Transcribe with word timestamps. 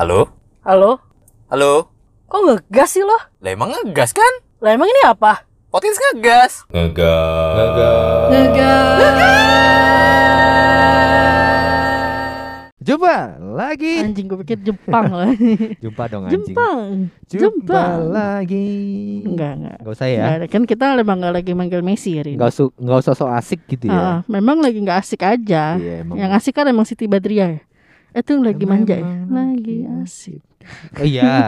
Halo? 0.00 0.32
Halo? 0.64 0.96
Halo? 1.52 1.92
Kok 2.24 2.40
ngegas 2.48 2.96
sih 2.96 3.04
lo? 3.04 3.20
Lah 3.44 3.52
emang 3.52 3.68
ngegas 3.68 4.16
kan? 4.16 4.32
Lah 4.64 4.72
emang 4.72 4.88
ini 4.88 5.04
apa? 5.04 5.44
Potins 5.68 6.00
ngegas. 6.00 6.64
Ngegas. 6.72 8.32
Coba 12.80 13.36
lagi. 13.44 14.00
Anjing 14.00 14.24
gue 14.24 14.40
pikir 14.40 14.64
Jepang 14.64 15.12
lah. 15.12 15.36
Jumpa 15.84 16.02
dong 16.08 16.32
anjing. 16.32 16.48
Jepang. 16.48 17.12
Jumpa 17.28 17.60
Jepang. 17.60 18.00
lagi. 18.08 18.72
Enggak, 19.28 19.52
enggak. 19.52 19.78
Enggak 19.84 19.94
usah 20.00 20.08
ya. 20.08 20.16
Nggak 20.24 20.32
ada. 20.32 20.46
Kan 20.48 20.62
kita 20.64 20.84
memang 20.96 21.16
nggak 21.20 21.34
lagi 21.44 21.52
manggil 21.52 21.84
Messi 21.84 22.16
hari 22.16 22.32
ini. 22.32 22.40
Enggak 22.40 22.56
usah 22.56 22.72
enggak 22.80 22.98
usah 23.04 23.12
so 23.12 23.28
asik 23.28 23.68
gitu 23.68 23.92
ya. 23.92 24.00
Ah, 24.00 24.18
memang 24.32 24.64
lagi 24.64 24.80
nggak 24.80 25.04
asik 25.04 25.28
aja. 25.28 25.76
Iya, 25.76 26.08
emang. 26.08 26.16
Yang 26.16 26.30
asik 26.40 26.56
kan 26.56 26.64
emang 26.72 26.88
Siti 26.88 27.04
Badriah 27.04 27.52
ya. 27.52 27.60
Itu 28.14 28.42
lagi 28.42 28.64
manja 28.66 28.96
ya? 28.98 29.06
Lagi 29.30 29.86
asik. 30.02 30.42
Oh 30.98 31.06
iya. 31.06 31.46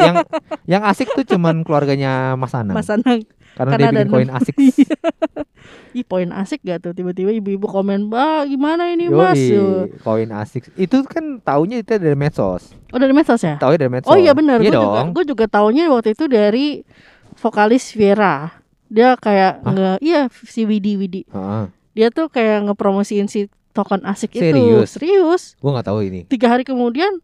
yang 0.00 0.16
yang 0.64 0.82
asik 0.88 1.12
tuh 1.12 1.24
cuman 1.24 1.62
keluarganya 1.66 2.34
Mas 2.34 2.54
Anang. 2.56 2.76
Mas 2.76 2.88
Anang. 2.88 3.22
karena, 3.56 3.72
karena 3.72 3.88
dia 3.88 4.04
bikin 4.04 4.12
koin 4.12 4.30
asik. 4.30 4.56
Ih 5.96 6.04
poin 6.04 6.28
asik 6.28 6.60
gak 6.60 6.84
tuh 6.84 6.92
tiba-tiba 6.92 7.32
ibu-ibu 7.32 7.64
komen 7.64 8.12
bah 8.12 8.44
gimana 8.44 8.92
ini 8.92 9.08
Yoi, 9.08 9.16
mas 9.16 9.42
koin 10.04 10.28
asik. 10.28 10.68
Itu 10.76 11.02
kan 11.08 11.40
taunya 11.40 11.80
itu 11.80 11.96
dari 11.96 12.12
medsos. 12.12 12.76
Oh 12.92 13.00
dari 13.00 13.16
medsos 13.16 13.40
ya 13.40 13.56
Taunya 13.56 13.80
dari 13.80 13.92
medsos. 13.96 14.12
Oh 14.12 14.20
iya 14.20 14.36
benar 14.36 14.60
Iya 14.60 14.76
gue 14.76 14.80
juga 14.84 15.00
gue 15.08 15.24
juga 15.24 15.44
taunya 15.48 15.88
waktu 15.88 16.12
itu 16.12 16.28
dari 16.28 16.84
vokalis 17.40 17.96
Viera 17.96 18.60
dia 18.86 19.18
kayak 19.18 19.66
nge 19.66 19.90
iya 19.98 20.30
si 20.30 20.62
Widi 20.62 20.94
Widi 20.94 21.22
Heeh. 21.26 21.64
dia 21.96 22.08
tuh 22.14 22.30
kayak 22.30 22.70
ngepromosiin 22.70 23.26
si 23.26 23.50
token 23.76 24.00
asik 24.02 24.32
Serius? 24.32 24.56
itu 24.88 24.96
serius 24.96 25.42
Gua 25.56 25.70
nggak 25.72 25.86
tahu 25.86 26.00
ini. 26.02 26.20
tiga 26.24 26.48
hari 26.48 26.64
kemudian 26.64 27.20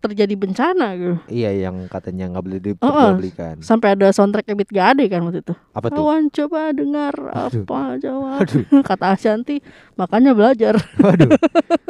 terjadi 0.00 0.32
bencana 0.34 0.96
gitu 0.96 1.16
Iya 1.28 1.68
yang 1.68 1.84
katanya 1.86 2.32
nggak 2.32 2.40
boleh 2.40 2.56
Oh, 2.56 2.64
oh. 2.64 2.68
diperjualbelikan. 2.72 3.54
sampai 3.60 3.92
ada 3.92 4.08
soundtrack 4.08 4.48
Ebit 4.48 4.72
Gade 4.72 5.04
kan 5.04 5.20
waktu 5.20 5.44
itu 5.44 5.52
Apa 5.70 5.92
tuh? 5.92 6.00
kawan 6.00 6.32
coba 6.32 6.72
dengar 6.72 7.12
Aduh. 7.12 7.62
apa 7.62 7.80
jawab 8.00 8.40
Aduh. 8.42 8.64
kata 8.88 9.06
Ashanti 9.12 9.60
makanya 9.94 10.32
belajar 10.32 10.80
Waduh. 10.98 11.36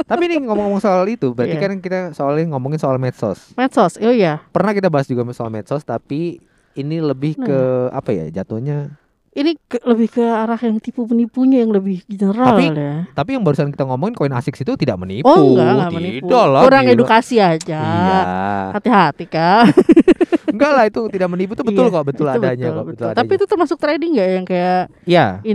Tapi 0.03 0.23
nih 0.27 0.43
ngomong-ngomong 0.43 0.83
soal 0.83 1.07
itu, 1.07 1.31
berarti 1.31 1.55
Iya. 1.55 1.63
kan 1.63 1.79
kita 1.79 1.99
soalnya 2.11 2.51
ngomongin 2.51 2.77
soal 2.77 2.99
medsos. 2.99 3.55
medsos 3.55 3.95
oh 3.97 4.11
iya 4.11 4.43
Pernah 4.51 4.75
kita 4.75 4.91
bahas 4.91 5.07
juga 5.07 5.23
soal 5.31 5.49
medsos, 5.49 5.87
tapi 5.87 6.43
ini 6.73 6.99
lebih 6.99 7.39
Nah. 7.39 7.47
ke 7.47 7.61
apa 7.93 8.11
ya? 8.11 8.27
Jatuhnya. 8.33 8.99
Ini 9.33 9.55
ke- 9.61 9.79
lebih 9.85 10.11
ke 10.11 10.21
arah 10.21 10.59
yang 10.59 10.77
tipu 10.77 11.05
penipunya 11.05 11.63
yang 11.63 11.71
lebih 11.71 12.03
general 12.05 12.51
Tapi- 12.53 12.67
ya 12.69 12.95
Tapi 13.11 13.31
yang 13.33 13.43
barusan 13.43 13.71
kita 13.71 13.85
ngomongin 13.85 14.13
koin 14.13 14.33
asik 14.33 14.57
itu 14.57 14.75
tidak 14.75 14.97
menipu. 14.97 15.23
Oh 15.25 15.55
enggak, 15.55 15.71
enggak 15.71 15.91
menipu. 15.93 16.27
Tidak 16.27 16.47
lah, 16.47 16.63
Kurang 16.63 16.85
gila. 16.85 16.95
edukasi 16.95 17.37
aja. 17.39 17.79
Iya. 17.79 18.21
Hati-hati 18.75 19.25
kak. 19.25 19.63
enggak 20.51 20.73
lah 20.75 20.85
itu 20.85 21.01
tidak 21.09 21.29
menipu 21.31 21.55
itu 21.55 21.63
betul 21.63 21.87
Iya, 21.87 21.95
kok, 21.95 22.05
betul 22.05 22.27
adanya 22.27 22.43
betul, 22.43 22.59
kok, 22.67 22.75
betul 22.75 22.91
betul. 22.91 23.07
adanya. 23.07 23.19
Tapi 23.23 23.33
itu 23.33 23.47
termasuk 23.47 23.77
trading 23.79 24.11
nggak 24.13 24.29
yang 24.29 24.45
kayak 24.45 24.83
Iya. 25.07 25.27
Iya 25.41 25.55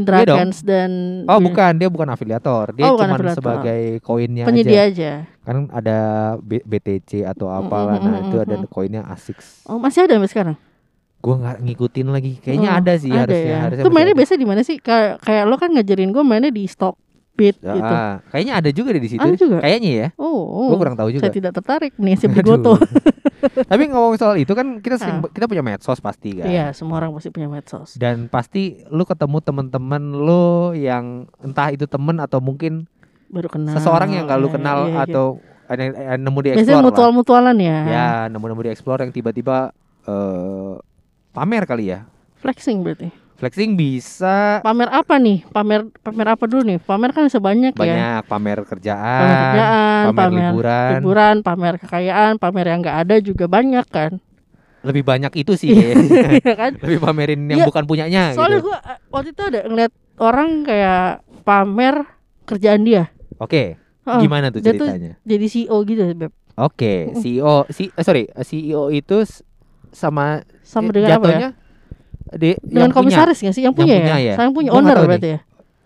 dan 0.63 0.89
Oh 1.27 1.35
dia- 1.35 1.43
bukan, 1.43 1.71
dia 1.75 1.89
bukan 1.91 2.07
afiliator. 2.09 2.65
Dia 2.71 2.83
Oh, 2.85 2.95
cuma 2.95 3.17
sebagai 3.35 3.81
koinnya 3.99 4.47
penyedia 4.47 4.87
aja. 4.87 5.11
aja. 5.27 5.43
Kan 5.43 5.67
ada 5.69 5.97
B- 6.39 6.63
BTC 6.63 7.21
atau 7.21 7.51
apalah. 7.51 7.99
mm, 7.99 8.05
Nah, 8.07 8.13
mm, 8.15 8.25
itu 8.25 8.35
mm, 8.39 8.43
ada 8.47 8.55
koinnya 8.65 9.01
ASIC. 9.03 9.35
Oh 9.67 9.75
masih 9.75 10.07
ada 10.07 10.15
sampai 10.15 10.31
sekarang? 10.31 10.55
Gua 11.25 11.35
nggak 11.35 11.57
ngikutin 11.59 12.07
lagi. 12.07 12.31
Kayaknya 12.37 12.69
Oh, 12.69 12.77
ada 12.77 12.93
sih 12.95 13.09
ada 13.09 13.25
harusnya. 13.25 13.49
ya. 13.49 13.57
harusnya 13.59 13.81
Itu 13.81 13.89
mainnya 13.89 14.13
biasa 14.13 14.33
di 14.35 14.45
mana 14.45 14.61
sih? 14.61 14.77
Kayak 14.77 15.17
kayak 15.19 15.43
lo 15.43 15.55
kan 15.55 15.69
ngajarin 15.71 16.09
gue 16.09 16.21
mainnya 16.21 16.49
di 16.49 16.63
Stockbit 16.65 17.57
Ah, 17.59 17.73
gitu. 17.73 17.95
kayaknya 18.29 18.53
ada 18.55 18.69
juga 18.69 18.89
deh 18.91 19.01
di 19.01 19.09
situ. 19.09 19.19
Ada 19.19 19.33
juga? 19.35 19.57
Kayaknya 19.59 19.91
ya. 19.91 20.07
Oh, 20.15 20.69
Gua 20.69 20.77
kurang 20.77 20.93
tahu 20.93 21.09
juga. 21.09 21.25
Saya 21.25 21.33
tidak 21.33 21.51
tertarik 21.51 21.93
nih 21.95 22.13
si. 22.13 22.25
Bigoto. 22.27 22.77
Tapi 23.65 23.83
ngomong 23.87 24.15
soal 24.15 24.37
itu 24.37 24.51
kan 24.51 24.79
kita 24.79 24.95
sering 24.95 25.19
Ah. 25.19 25.27
kita 25.27 25.45
punya 25.45 25.61
medsos 25.61 25.97
pasti 25.97 26.33
kan. 26.35 26.45
Iya, 26.45 26.65
semua 26.71 26.97
orang 26.99 27.09
pasti 27.11 27.29
punya 27.29 27.45
medsos. 27.47 27.93
Dan 27.95 28.25
pasti 28.25 28.85
lu 28.87 29.01
ketemu 29.03 29.37
temen-temen 29.39 30.01
lu 30.15 30.45
yang 30.73 31.25
entah 31.39 31.69
itu 31.69 31.85
temen 31.85 32.17
atau 32.17 32.37
mungkin 32.37 32.85
Baru 33.27 33.45
kenal. 33.47 33.73
seseorang 33.73 34.09
yang 34.11 34.25
gak 34.25 34.39
lu 34.39 34.47
Iya, 34.47 34.55
kenal 34.55 34.77
iya, 34.83 34.91
iya. 34.91 35.03
atau 35.03 35.25
ada 35.63 35.81
ada 35.83 36.15
nemu 36.15 36.39
di 36.39 36.47
Biasanya 36.47 36.61
explore 36.63 36.73
lah. 36.75 36.85
mutual-mutualan 36.87 37.57
ya. 37.59 37.77
Ya, 37.83 38.07
nemu-nemu 38.27 38.61
di 38.61 38.71
explore 38.71 38.99
yang 38.99 39.11
tiba-tiba 39.11 39.73
eh 40.03 40.73
pamer 41.35 41.63
kali 41.65 41.91
ya. 41.91 42.07
Flexing 42.39 42.79
berarti. 42.79 43.11
Flexing 43.35 43.75
bisa 43.75 44.63
Pamer 44.63 44.87
apa 44.87 45.19
nih? 45.19 45.43
Pamer 45.45 45.91
pamer 45.99 46.27
apa 46.29 46.47
dulu 46.47 46.63
nih? 46.63 46.79
Pamer 46.79 47.11
kan 47.11 47.27
sebanyak 47.27 47.75
ya. 47.75 47.77
banyak 47.77 48.21
pamer 48.25 48.63
kerjaan, 48.63 49.19
Pamer 49.19 49.35
kerjaan, 49.43 50.03
pamer, 50.07 50.15
pamer 50.15 50.31
liburan. 50.41 50.89
liburan, 50.95 51.35
pamer 51.43 51.73
kekayaan, 51.77 52.33
pamer 52.39 52.65
yang 52.65 52.79
nggak 52.79 52.97
ada 52.97 53.15
juga 53.19 53.45
banyak 53.45 53.83
kan. 53.85 54.11
Lebih 54.81 55.03
banyak 55.03 55.33
itu 55.35 55.51
sih. 55.53 55.75
Iya 55.75 56.53
kan? 56.55 56.71
Lebih 56.85 56.99
pamerin 57.01 57.41
yang 57.43 57.59
Iya. 57.59 57.67
bukan 57.67 57.83
punyanya 57.83 58.23
Soalnya 58.31 58.63
gitu. 58.63 58.71
gua 58.71 58.77
eh, 58.79 58.97
waktu 59.11 59.29
itu 59.29 59.41
ada 59.43 59.59
ngeliat 59.65 59.91
orang 60.15 60.49
kayak 60.63 61.03
pamer 61.43 61.95
kerjaan 62.45 62.81
dia. 62.81 63.11
Oke, 63.35 63.75
Oh, 64.05 64.21
gimana 64.21 64.47
tuh 64.47 64.61
dia 64.61 64.71
tuh 64.71 64.85
ceritanya? 64.85 65.19
jadi 65.19 65.45
CEO 65.45 65.75
gitu, 65.83 66.01
Beb. 66.15 66.31
Oke, 66.55 67.11
Mm. 67.11 67.19
CEO 67.19 67.67
si 67.67 67.89
eh, 67.89 67.99
sorry, 67.99 68.31
CEO 68.39 68.87
itu 68.87 69.27
sama 69.91 70.39
Sama 70.65 70.89
dengan 70.89 71.09
apa 71.13 71.27
ya? 71.29 71.49
di 72.35 72.57
Dengan 72.59 72.89
yang 72.89 72.91
komisaris 72.91 73.37
nggak 73.39 73.53
sih? 73.53 73.63
Yang 73.63 73.75
punya, 73.77 73.95
punya 73.95 74.17
ya? 74.17 74.17
ya? 74.19 74.33
Saya 74.35 74.49
punya 74.49 74.69
Gua 74.73 74.79
owner 74.81 74.97
berarti 74.99 75.29
ya? 75.29 75.39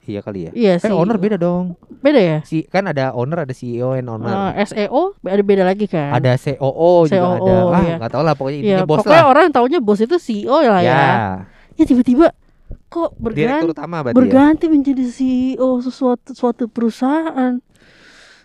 Iya 0.09 0.19
kali 0.25 0.39
ya. 0.41 0.51
Iya 0.55 0.73
sih. 0.81 0.89
owner 0.89 1.17
beda 1.19 1.37
dong. 1.37 1.77
Beda 1.99 2.17
ya? 2.17 2.37
Si 2.41 2.65
kan 2.65 2.81
ada 2.83 3.13
owner, 3.13 3.43
ada 3.43 3.53
CEO 3.53 3.93
and 3.93 4.09
owner. 4.09 4.55
Eh, 4.55 4.65
SEO 4.65 5.13
ada 5.19 5.43
beda 5.43 5.61
lagi 5.61 5.85
kan? 5.85 6.09
ada 6.11 6.33
COO 6.33 7.05
juga 7.05 7.37
COO, 7.37 7.45
ada. 7.45 7.53
Ah, 7.69 7.81
iya. 7.83 7.95
nggak 7.99 8.09
tahu 8.09 8.23
lah 8.23 8.33
pokoknya 8.33 8.57
Iya, 8.57 8.63
intinya 8.63 8.87
bos 8.87 8.97
pokoknya 8.97 9.19
lah. 9.19 9.29
orang 9.29 9.41
yang 9.45 9.53
taunya 9.53 9.79
bos 9.79 9.99
itu 9.99 10.15
CEO 10.17 10.57
lah 10.57 10.81
ya. 10.81 10.89
Ya, 10.89 11.03
Ya 11.75 11.83
tiba-tiba 11.85 12.33
kok 12.89 13.13
berganti 13.15 13.45
direktur 13.45 13.69
utama 13.69 14.01
berarti 14.01 14.09
ya. 14.09 14.17
berganti 14.17 14.65
menjadi 14.65 15.03
CEO 15.05 15.69
sesuatu 15.77 16.33
suatu 16.33 16.65
perusahaan. 16.65 17.61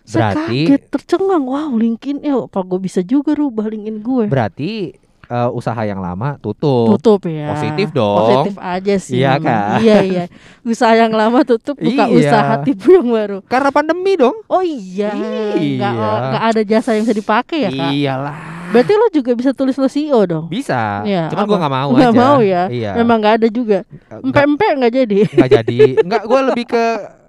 Saya 0.05 0.37
Berarti- 0.37 0.69
kaget 0.69 0.83
tercengang, 0.85 1.43
wow 1.43 1.73
LinkedIn, 1.73 2.21
ya 2.21 2.45
apa 2.45 2.61
gue 2.61 2.77
bisa 2.77 3.01
juga 3.01 3.33
rubah 3.33 3.65
LinkedIn 3.65 3.97
gue? 3.99 4.25
Berarti 4.29 4.93
eh, 5.25 5.49
usaha 5.51 5.81
yang 5.81 5.97
lama 5.97 6.37
tutup. 6.37 6.95
Tutup 6.95 7.25
ya. 7.25 7.51
Positif 7.51 7.89
dong. 7.89 8.17
Positif 8.19 8.55
aja 8.57 8.95
sih. 8.95 9.17
Iya 9.17 9.33
kan? 9.37 9.79
Iya 9.79 9.97
iya. 10.01 10.23
Usaha 10.61 10.93
yang 10.93 11.11
lama 11.11 11.41
tutup, 11.41 11.75
buka 11.75 12.05
Iya. 12.05 12.15
usaha 12.23 12.53
tipu 12.61 12.91
yang 12.91 13.07
baru. 13.07 13.39
Karena 13.43 13.69
pandemi 13.69 14.15
dong. 14.15 14.35
Oh 14.45 14.61
iya. 14.61 15.11
Iya. 15.53 15.89
nggak 16.27 16.45
ada 16.49 16.61
jasa 16.61 16.93
yang 16.93 17.03
bisa 17.03 17.15
dipakai 17.15 17.59
ya 17.61 17.69
kak. 17.69 17.89
Iyalah. 17.91 18.37
Berarti 18.65 18.93
lo 18.93 19.07
juga 19.09 19.31
bisa 19.31 19.51
tulis 19.51 19.73
lo 19.73 19.85
CEO 19.85 20.19
dong. 20.25 20.45
Bisa. 20.47 21.01
Iya, 21.01 21.29
Cuman 21.29 21.45
gua 21.45 21.57
nggak 21.59 21.73
mau 21.75 21.89
Nggak 21.91 22.11
aja. 22.11 22.19
mau 22.19 22.39
ya. 22.41 22.63
Iya. 22.67 22.91
Memang 22.97 23.17
nggak 23.19 23.35
ada 23.37 23.47
juga. 23.47 23.79
Eh, 23.85 24.19
Empe-empe 24.19 24.67
nggak 24.73 24.93
jadi. 24.95 25.17
nggak 25.31 25.49
jadi. 25.53 25.77
Nggak, 26.05 26.21
gue 26.23 26.39
lebih 26.49 26.65
ke 26.67 26.83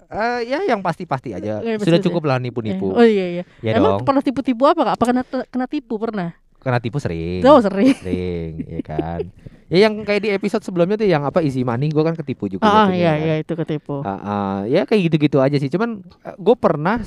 eh, 0.06 0.40
ya 0.46 0.58
yang 0.64 0.80
pasti-pasti 0.80 1.34
aja. 1.34 1.60
Iya, 1.60 1.76
Sudah 1.76 2.00
cukup 2.00 2.24
lah 2.24 2.38
nipu-nipu. 2.38 2.88
Oh 2.88 3.04
iya 3.04 3.26
iya. 3.32 3.44
Ya 3.60 3.76
Emang 3.76 4.00
dong. 4.00 4.06
pernah 4.06 4.22
tipu-tipu 4.22 4.64
apa 4.64 4.80
kak? 4.82 4.94
Apa 4.96 5.04
kena 5.04 5.22
kena 5.44 5.66
tipu 5.66 5.94
pernah? 5.96 6.32
Karena 6.66 6.82
tipu 6.82 6.98
sering. 6.98 7.46
Oh 7.46 7.62
sering. 7.62 7.94
Sering, 7.94 8.52
ya 8.66 8.80
kan. 8.82 9.22
Ya 9.66 9.86
yang 9.86 10.02
kayak 10.02 10.20
di 10.20 10.30
episode 10.30 10.62
sebelumnya 10.62 10.94
tuh 10.94 11.06
yang 11.06 11.22
apa 11.22 11.38
easy 11.38 11.62
money 11.62 11.90
gue 11.90 12.02
kan 12.02 12.14
ketipu 12.14 12.50
juga. 12.50 12.66
Ah 12.66 12.86
jatuhnya 12.86 12.98
iya 12.98 13.12
kan. 13.12 13.22
iya 13.22 13.34
itu 13.38 13.52
ketipu. 13.54 13.96
Ah, 14.02 14.10
ah, 14.10 14.56
ya 14.62 14.82
kayak 14.82 15.06
gitu-gitu 15.06 15.38
aja 15.38 15.54
sih. 15.56 15.70
Cuman 15.70 16.02
gue 16.36 16.56
pernah 16.56 16.98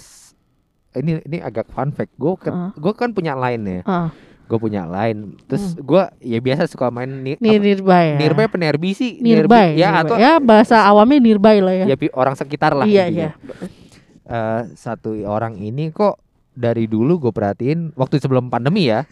ini 0.94 1.20
ini 1.22 1.38
agak 1.40 1.68
fun 1.70 1.92
fact. 1.92 2.16
Gue 2.16 2.40
Ah. 2.48 2.72
gue 2.72 2.94
kan 2.94 3.12
punya 3.12 3.36
line 3.36 3.64
ya. 3.64 3.82
Ah, 3.84 4.10
Gue 4.50 4.58
punya 4.58 4.82
line. 4.84 5.38
Terus 5.46 5.78
Hmm. 5.78 5.86
gue 5.86 6.04
ya 6.26 6.40
biasa 6.42 6.66
suka 6.66 6.90
main 6.90 7.06
ni, 7.06 7.38
apa, 7.38 7.44
nearby 7.46 8.04
ya. 8.10 8.18
nearby 8.18 8.44
apa 8.44 8.58
nearby 8.58 8.90
sih? 8.92 9.22
Nearby. 9.22 9.78
Ya 9.78 9.94
nearby. 9.94 10.02
atau 10.02 10.16
ya 10.18 10.32
bahasa 10.42 10.82
awamnya 10.82 11.22
nearby 11.22 11.62
lah 11.62 11.76
ya. 11.76 11.86
ya 11.86 11.96
orang 12.12 12.34
sekitar 12.34 12.74
lah. 12.74 12.90
iya 12.90 13.06
iya. 13.06 13.30
Eh, 14.26 14.62
satu 14.74 15.14
orang 15.24 15.54
ini 15.56 15.90
kok 15.90 16.18
dari 16.52 16.86
dulu 16.86 17.22
gue 17.22 17.32
perhatiin 17.32 17.94
waktu 17.94 18.18
sebelum 18.18 18.50
pandemi 18.50 18.90
ya. 18.90 19.06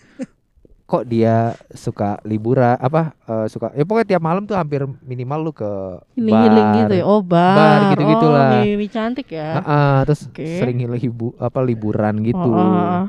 Kok 0.87 1.03
dia 1.03 1.51
suka 1.75 2.15
liburan 2.23 2.79
apa 2.79 3.11
eh, 3.27 3.47
suka 3.51 3.75
ya 3.75 3.83
pokoknya 3.83 4.07
tiap 4.15 4.23
malam 4.23 4.47
tuh 4.47 4.55
hampir 4.55 4.87
minimal 5.03 5.51
lu 5.51 5.51
ke 5.51 5.99
Healing 6.15 6.31
bar. 6.31 6.43
healing 6.47 6.69
gitu 6.79 6.93
ya. 6.95 7.03
Oh 7.03 7.19
bar. 7.19 7.55
Bar 7.59 7.79
gitu-gitu 7.91 8.25
oh, 8.25 8.31
lah. 8.31 8.51
Mimi 8.63 8.87
cantik 8.87 9.27
ya. 9.27 9.59
Heeh, 9.59 9.95
terus 10.07 10.21
Oke. 10.31 10.47
sering 10.47 10.79
libu 10.87 11.35
apa 11.35 11.59
liburan 11.59 12.23
gitu. 12.23 12.39
Oh, 12.39 12.55
oh, 12.55 12.71
oh. 12.71 13.03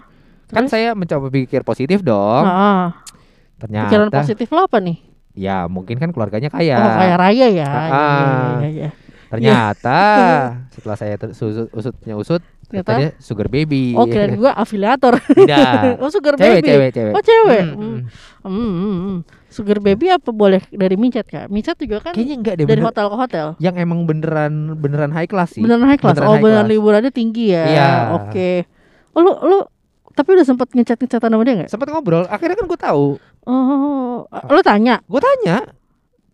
Kan 0.50 0.66
Terus? 0.66 0.74
saya 0.74 0.96
mencoba 0.98 1.30
pikir 1.30 1.62
positif 1.62 2.02
dong. 2.02 2.42
Ah, 2.42 2.50
ah. 2.50 2.86
Ternyata 3.62 3.90
Pikiran 3.94 4.10
positif 4.10 4.48
lo 4.50 4.66
apa 4.66 4.82
nih? 4.82 4.98
ya 5.38 5.70
mungkin 5.70 6.02
kan 6.02 6.10
keluarganya 6.10 6.50
kaya. 6.50 6.82
Oh 6.82 6.92
kayak 6.98 7.16
raya 7.22 7.46
ya. 7.46 7.52
Iya, 7.54 7.68
ah. 7.70 7.86
iya, 7.86 8.34
iya, 8.58 8.68
iya. 8.74 8.90
Ternyata 9.28 10.00
setelah 10.74 10.96
saya 10.98 11.14
usut, 11.20 11.70
usutnya 11.70 12.14
usut 12.18 12.42
Ternyata? 12.68 12.92
dia 12.94 13.10
sugar 13.16 13.46
baby. 13.46 13.92
Oh 13.92 14.04
kira 14.04 14.28
gua 14.30 14.52
afiliator. 14.52 15.16
Tidak. 15.18 15.96
oh 16.04 16.08
sugar 16.08 16.36
cewek, 16.36 16.60
baby. 16.60 16.68
cewek, 16.68 16.90
cewek. 16.92 17.12
Oh 17.12 17.22
cewek. 17.22 17.62
Hmm, 17.66 17.98
Hmm. 18.38 18.72
hmm. 18.78 19.16
Sugar 19.48 19.78
baby 19.78 20.06
apa 20.08 20.28
boleh 20.28 20.60
dari 20.68 20.94
micet 20.94 21.24
kak? 21.24 21.48
Micet 21.48 21.74
juga 21.76 22.00
kan 22.00 22.12
Kayaknya 22.12 22.36
enggak 22.36 22.54
deh 22.54 22.64
dari 22.64 22.76
bener- 22.76 22.86
hotel 22.86 23.06
ke 23.06 23.16
hotel. 23.16 23.46
yang 23.58 23.74
emang 23.74 24.04
beneran 24.04 24.52
beneran 24.74 25.08
high 25.08 25.24
class 25.24 25.52
sih. 25.52 25.60
Beneran 25.60 25.82
high 25.82 25.96
class. 25.96 26.14
Beneran 26.14 26.28
oh 26.28 26.34
high 26.34 26.42
beneran 26.42 26.60
class. 26.62 26.74
liburannya 26.74 27.10
tinggi 27.10 27.44
ya. 27.50 27.64
Iya. 27.66 27.88
Oke. 28.14 28.50
Oh 29.12 29.20
lu 29.20 29.32
lu 29.42 29.58
Tapi 30.10 30.34
udah 30.34 30.42
sempet 30.42 30.68
ngechat-ngechatan 30.68 31.30
sama 31.30 31.42
dia 31.42 31.54
nggak? 31.56 31.70
Sempet 31.70 31.88
ngobrol, 31.88 32.26
akhirnya 32.26 32.54
kan 32.54 32.66
gue 32.66 32.80
tahu. 32.80 33.06
Oh, 33.44 34.26
lo 34.26 34.60
tanya 34.60 34.98
Gue 35.04 35.18
tanya, 35.18 35.62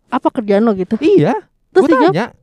apa 0.07 0.27
kerjaan 0.31 0.65
lo 0.65 0.73
gitu? 0.73 0.97
iya. 0.99 1.37
Terus 1.69 1.85
Gue 1.85 1.93
tanya. 1.95 2.33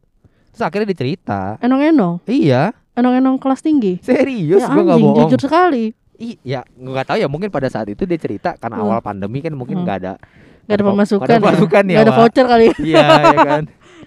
Terus 0.49 0.63
akhirnya 0.63 0.87
dia 0.87 0.99
cerita. 0.99 1.59
enong-enong, 1.59 2.23
Iya, 2.25 2.71
enong-enong 2.95 3.37
kelas 3.37 3.61
tinggi. 3.61 3.99
serius 3.99 4.59
ya 4.59 4.67
gue 4.69 4.81
gak 4.81 4.93
anjing, 4.93 5.07
bohong. 5.07 5.21
jujur 5.27 5.41
sekali. 5.43 5.85
Iya, 6.15 6.61
gue 6.69 6.93
gak 6.93 7.07
tahu 7.09 7.17
ya 7.19 7.27
mungkin 7.27 7.49
pada 7.49 7.67
saat 7.67 7.87
itu 7.87 8.03
dia 8.03 8.17
cerita 8.17 8.49
karena 8.55 8.77
Hmm. 8.77 8.85
awal 8.87 8.99
pandemi 9.01 9.41
kan 9.41 9.51
mungkin 9.51 9.77
Hmm. 9.77 9.85
nggak 9.85 9.97
ada 9.99 10.13
Gak 10.15 10.15
ada 10.15 10.23
Nggak 10.63 10.79
ada 10.79 10.85
pemasukan, 10.87 11.19
nggak 11.19 11.33
ada 11.33 11.43
pemasukan 11.43 11.83
ya, 11.85 11.93
Gak 11.93 12.01
ada 12.01 12.13
voucher 12.15 12.45
kali. 12.47 12.65
Iya, 12.79 13.03
ya 13.03 13.39
kan. 13.51 13.63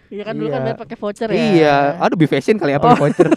Iya 0.06 0.22
kan 0.24 0.34
dulu 0.34 0.48
kan 0.48 0.54
Iya. 0.54 0.66
bayar 0.66 0.78
pakai 0.78 0.96
voucher 0.96 1.28
ya. 1.28 1.36
Iya, 1.52 1.76
aduh 2.00 2.16
be 2.16 2.26
fashion 2.26 2.56
kali 2.56 2.72
apa 2.72 2.86
Oh. 2.86 2.96
voucher. 2.96 3.28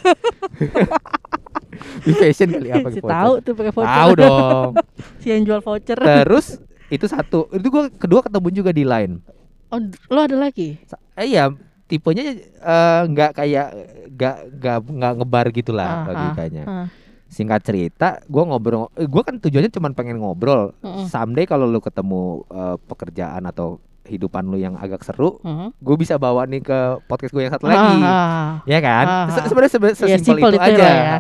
be 2.05 2.12
fashion 2.15 2.49
kali 2.53 2.69
apa 2.71 2.89
si 2.89 2.99
voucher. 2.99 3.12
tahu 3.12 3.33
tuh 3.41 3.53
pakai 3.55 3.73
voucher. 3.73 3.97
Tahu 3.97 4.11
dong. 4.17 4.71
si 5.21 5.27
yang 5.29 5.43
jual 5.43 5.59
voucher. 5.59 5.99
Terus 5.99 6.47
itu 6.89 7.05
satu, 7.05 7.47
itu 7.50 7.67
gue 7.67 7.85
kedua 7.93 8.21
ketemu 8.21 8.49
juga 8.53 8.71
di 8.71 8.83
line. 8.83 9.21
Oh, 9.69 9.79
lo 10.09 10.21
ada 10.23 10.35
lagi? 10.35 10.81
Sa- 10.85 10.99
Eh, 11.15 11.29
iya, 11.29 11.50
tipenya 11.88 12.25
eh, 12.38 13.02
nggak 13.05 13.31
kayak 13.35 13.69
nggak 14.11 14.37
nggak 14.55 14.76
nggak 14.87 15.12
ngebar 15.17 15.46
gitulah 15.50 15.87
Ah, 15.87 15.96
ah, 15.96 16.05
logikanya. 16.06 16.64
ah. 16.64 16.87
Singkat 17.26 17.61
cerita, 17.62 18.20
gue 18.23 18.40
ngobrol, 18.43 18.88
gue 18.90 19.23
kan 19.23 19.37
tujuannya 19.37 19.69
cuma 19.69 19.93
pengen 19.93 20.17
ngobrol. 20.17 20.73
Mm-mm. 20.79 21.05
Someday 21.06 21.44
kalau 21.44 21.64
lu 21.64 21.76
ketemu 21.79 22.20
eh, 22.46 22.76
pekerjaan 22.82 23.44
atau 23.44 23.76
hidupan 24.02 24.40
lu 24.43 24.56
yang 24.56 24.73
agak 24.75 25.00
seru, 25.02 25.37
gue 25.75 25.96
bisa 25.96 26.17
bawa 26.17 26.44
nih 26.44 26.62
ke 26.62 26.79
podcast 27.05 27.29
gue 27.31 27.43
yang 27.43 27.52
satu 27.52 27.69
lagi. 27.69 28.00
Ah, 28.00 28.08
ah. 28.08 28.49
Ya 28.64 28.81
kan? 28.81 29.05
Ah, 29.05 29.26
Se- 29.29 29.40
ah. 29.40 29.46
Sebenarnya 29.46 29.69
sebe- 29.70 29.88
Iya, 29.90 29.96
sesimpel 30.17 30.25
simpel 30.25 30.50
itu 30.50 30.56
itu 30.56 30.81
aja. 30.81 30.88
ya. 30.88 31.17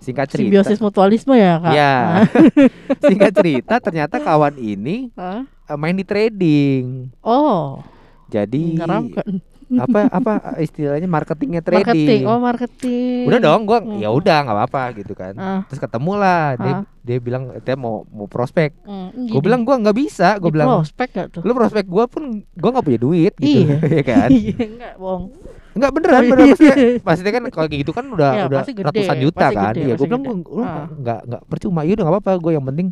Singkat 0.00 0.26
cerita. 0.26 0.48
Simbiosis 0.48 0.80
mutualisme 0.80 1.36
ya 1.36 1.54
kak? 1.58 1.72
Ya. 1.74 1.92
Ah. 1.92 2.24
Singkat 3.04 3.32
cerita 3.34 3.74
ternyata 3.78 4.16
kawan 4.24 4.56
ini 4.56 5.12
Ah. 5.12 5.44
eh, 5.44 5.76
main 5.76 5.92
di 5.92 6.00
trading. 6.02 7.12
Oh, 7.20 7.84
Jadi 8.26 8.80
menyeramkan. 8.80 9.44
Apa 9.72 10.00
apa 10.08 10.32
istilahnya 10.58 11.06
marketingnya 11.06 11.60
trading. 11.60 11.86
Marketing, 11.86 12.20
oh 12.24 12.38
marketing. 12.38 13.22
Udah 13.24 13.38
dong, 13.38 13.60
gua 13.62 13.78
Hmm. 13.78 13.96
ya 13.96 14.08
udah 14.08 14.38
nggak 14.40 14.56
apa-apa 14.56 14.82
gitu 14.96 15.12
kan. 15.12 15.34
Ah. 15.34 15.60
Terus 15.64 15.78
ketemu 15.78 16.12
lah, 16.14 16.44
dia 16.56 16.72
Ah. 16.72 16.82
dia 17.00 17.16
bilang 17.16 17.54
dia 17.54 17.76
mau 17.76 18.02
mau 18.06 18.26
prospek. 18.26 18.74
Hmm, 18.82 19.14
Gue 19.26 19.40
bilang 19.40 19.62
gua 19.62 19.76
nggak 19.76 19.94
bisa, 19.94 20.34
gue 20.36 20.50
bilang 20.50 20.68
prospek 20.76 21.08
gak 21.12 21.26
tuh? 21.30 21.42
lu 21.42 21.52
prospek 21.52 21.84
gua 21.84 22.04
pun 22.04 22.22
gua 22.52 22.70
nggak 22.72 22.84
punya 22.84 23.00
duit 23.00 23.32
gitu, 23.36 23.62
Iya. 23.62 23.76
ya 23.96 24.04
kan? 24.04 24.28
Iya, 24.28 24.56
enggak 24.58 24.94
bohong. 24.96 25.24
Enggak 25.70 25.90
beneran, 25.92 26.22
beneran 26.24 26.46
maksudnya 26.50 26.76
maksudnya 27.06 27.32
kan 27.32 27.42
kalau 27.48 27.66
kayak 27.66 27.80
gitu 27.80 27.92
kan 27.92 28.04
udah 28.06 28.30
Ya, 28.32 28.44
udah 28.44 28.60
gede, 28.64 28.82
ratusan 28.82 29.16
juta 29.20 29.38
pasti 29.40 29.54
kan. 29.56 29.70
gede, 29.70 29.80
Iya, 29.80 29.94
gue 29.94 30.06
bilang 30.06 30.22
lu 30.26 30.42
Ah. 30.60 30.86
nggak 30.90 31.20
nggak 31.26 31.42
percuma, 31.46 31.80
ya 31.82 31.92
udah 31.94 32.06
apa-apa, 32.08 32.32
gue 32.36 32.52
yang 32.52 32.64
penting 32.64 32.88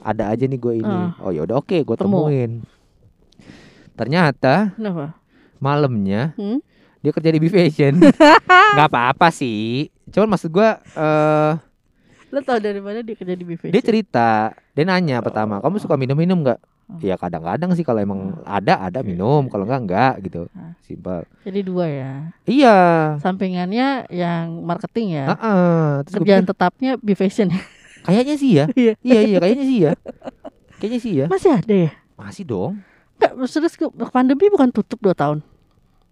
ada 0.00 0.24
aja 0.28 0.44
nih 0.44 0.56
gue 0.56 0.74
ini. 0.76 0.96
Ah. 1.06 1.14
Oh 1.18 1.30
ya 1.30 1.42
udah 1.42 1.56
oke, 1.56 1.76
gue 1.76 1.96
Temu. 1.96 2.26
temuin. 2.26 2.52
Ternyata 3.94 4.76
Kenapa? 4.76 5.16
Malamnya 5.58 6.32
Hmm? 6.34 6.58
dia 6.98 7.10
kerja 7.10 7.30
di 7.30 7.38
B 7.38 7.46
Fashion. 7.46 7.94
nggak 8.74 8.88
apa-apa 8.88 9.30
sih. 9.30 9.88
Cuman 10.10 10.26
maksud 10.28 10.50
gue 10.50 10.68
eh 10.92 11.52
Lo 12.26 12.42
tau 12.42 12.58
dari 12.58 12.82
mana 12.82 13.00
dia 13.00 13.14
kerja 13.14 13.32
di 13.32 13.46
BVC? 13.46 13.70
dia 13.70 13.78
cerita, 13.80 14.50
dia 14.74 14.82
nanya 14.82 15.22
pertama, 15.22 15.62
kamu 15.62 15.78
suka 15.78 15.94
minum-minum 15.94 16.42
nggak? 16.42 16.58
Oh. 16.86 16.98
Ya 16.98 17.14
kadang-kadang 17.14 17.70
sih 17.72 17.82
kalau 17.82 17.98
emang 17.98 18.34
ada 18.42 18.78
ada 18.80 18.98
minum, 19.00 19.46
kalau 19.46 19.62
enggak 19.62 19.80
enggak 19.82 20.14
gitu. 20.22 20.42
Ah. 20.50 20.74
Simpel. 20.82 21.22
Jadi 21.42 21.60
dua 21.62 21.86
ya. 21.86 22.12
Iya. 22.44 22.76
Sampingannya 23.18 24.10
yang 24.10 24.58
marketing 24.62 25.14
ya. 25.14 25.26
Heeh. 25.32 25.78
Terus 26.02 26.12
gua 26.12 26.22
Kerjaan 26.22 26.42
pikir, 26.42 26.50
tetapnya 26.50 26.90
BVation 26.98 27.46
ya. 27.50 27.60
kayaknya 28.02 28.34
sih 28.36 28.50
ya. 28.54 28.64
Iya. 28.78 28.92
iya 29.02 29.20
iya 29.22 29.38
kayaknya 29.38 29.64
sih 29.64 29.78
ya. 29.82 29.92
Kayaknya 30.78 31.00
sih 31.00 31.12
ya. 31.14 31.26
Masih 31.30 31.50
ada 31.54 31.74
ya? 31.78 31.90
Masih 32.14 32.42
dong. 32.42 32.74
Enggak, 33.16 33.32
ke- 33.74 33.92
pandemi 34.08 34.46
bukan 34.48 34.68
tutup 34.70 35.00
2 35.00 35.12
tahun. 35.12 35.40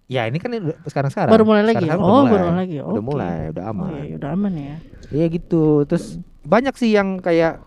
Ya 0.05 0.29
ini 0.29 0.37
kan 0.37 0.53
sekarang 0.85 1.09
sekarang. 1.09 1.33
Baru 1.33 1.45
mulai 1.45 1.65
lagi. 1.65 1.85
Sekarang 1.85 2.01
Oh, 2.01 2.05
udah 2.05 2.21
mulai. 2.21 2.31
baru 2.31 2.45
mulai 2.45 2.61
lagi. 2.61 2.77
Udah 2.79 3.03
mulai, 3.03 3.39
udah 3.51 3.65
Oh, 3.65 3.73
aman. 3.73 3.89
iya, 3.99 4.15
udah 4.17 4.31
aman 4.31 4.53
ya. 4.53 4.77
Iya 5.11 5.27
gitu. 5.31 5.65
Terus 5.85 6.05
banyak 6.45 6.75
sih 6.77 6.93
yang 6.93 7.17
kayak 7.19 7.65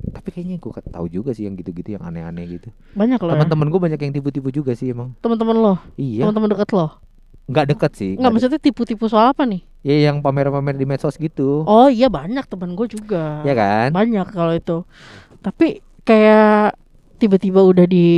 tapi 0.00 0.32
kayaknya 0.32 0.56
gue 0.56 0.70
tahu 0.88 1.06
juga 1.06 1.30
sih 1.30 1.44
yang 1.44 1.54
gitu-gitu 1.54 1.92
yang 1.92 2.02
aneh-aneh 2.02 2.58
gitu. 2.58 2.68
Banyak 2.92 3.20
loh. 3.20 3.30
Ya. 3.30 3.34
Teman-teman 3.36 3.66
gue 3.68 3.80
banyak 3.80 4.00
yang 4.00 4.12
tipu-tipu 4.12 4.48
juga 4.50 4.72
sih 4.72 4.90
emang. 4.90 5.12
Teman-teman 5.20 5.54
lo, 5.54 5.74
Iya. 5.94 6.24
teman-teman 6.24 6.48
dekat 6.50 6.70
lo. 6.72 6.88
Nggak 7.46 7.66
deket 7.68 7.92
sih. 7.94 8.10
Enggak, 8.10 8.18
nggak 8.18 8.32
maksudnya 8.32 8.60
tipu-tipu 8.60 9.04
soal 9.06 9.30
apa 9.30 9.44
nih? 9.44 9.60
deket. 9.60 9.68
Ya 9.82 10.10
yang 10.10 10.20
pamer-pamer 10.20 10.74
di 10.74 10.84
medsos 10.84 11.14
gitu. 11.14 11.62
Oh 11.64 11.86
iya 11.86 12.08
banyak 12.08 12.44
teman 12.44 12.74
gue 12.74 12.86
juga. 12.88 13.44
Ya 13.44 13.54
kan? 13.54 13.92
Banyak 13.92 14.26
kalau 14.28 14.52
itu. 14.52 14.82
Tapi 15.38 15.78
kayak 16.02 16.74
tiba-tiba 17.16 17.60
udah 17.60 17.84
di 17.84 18.08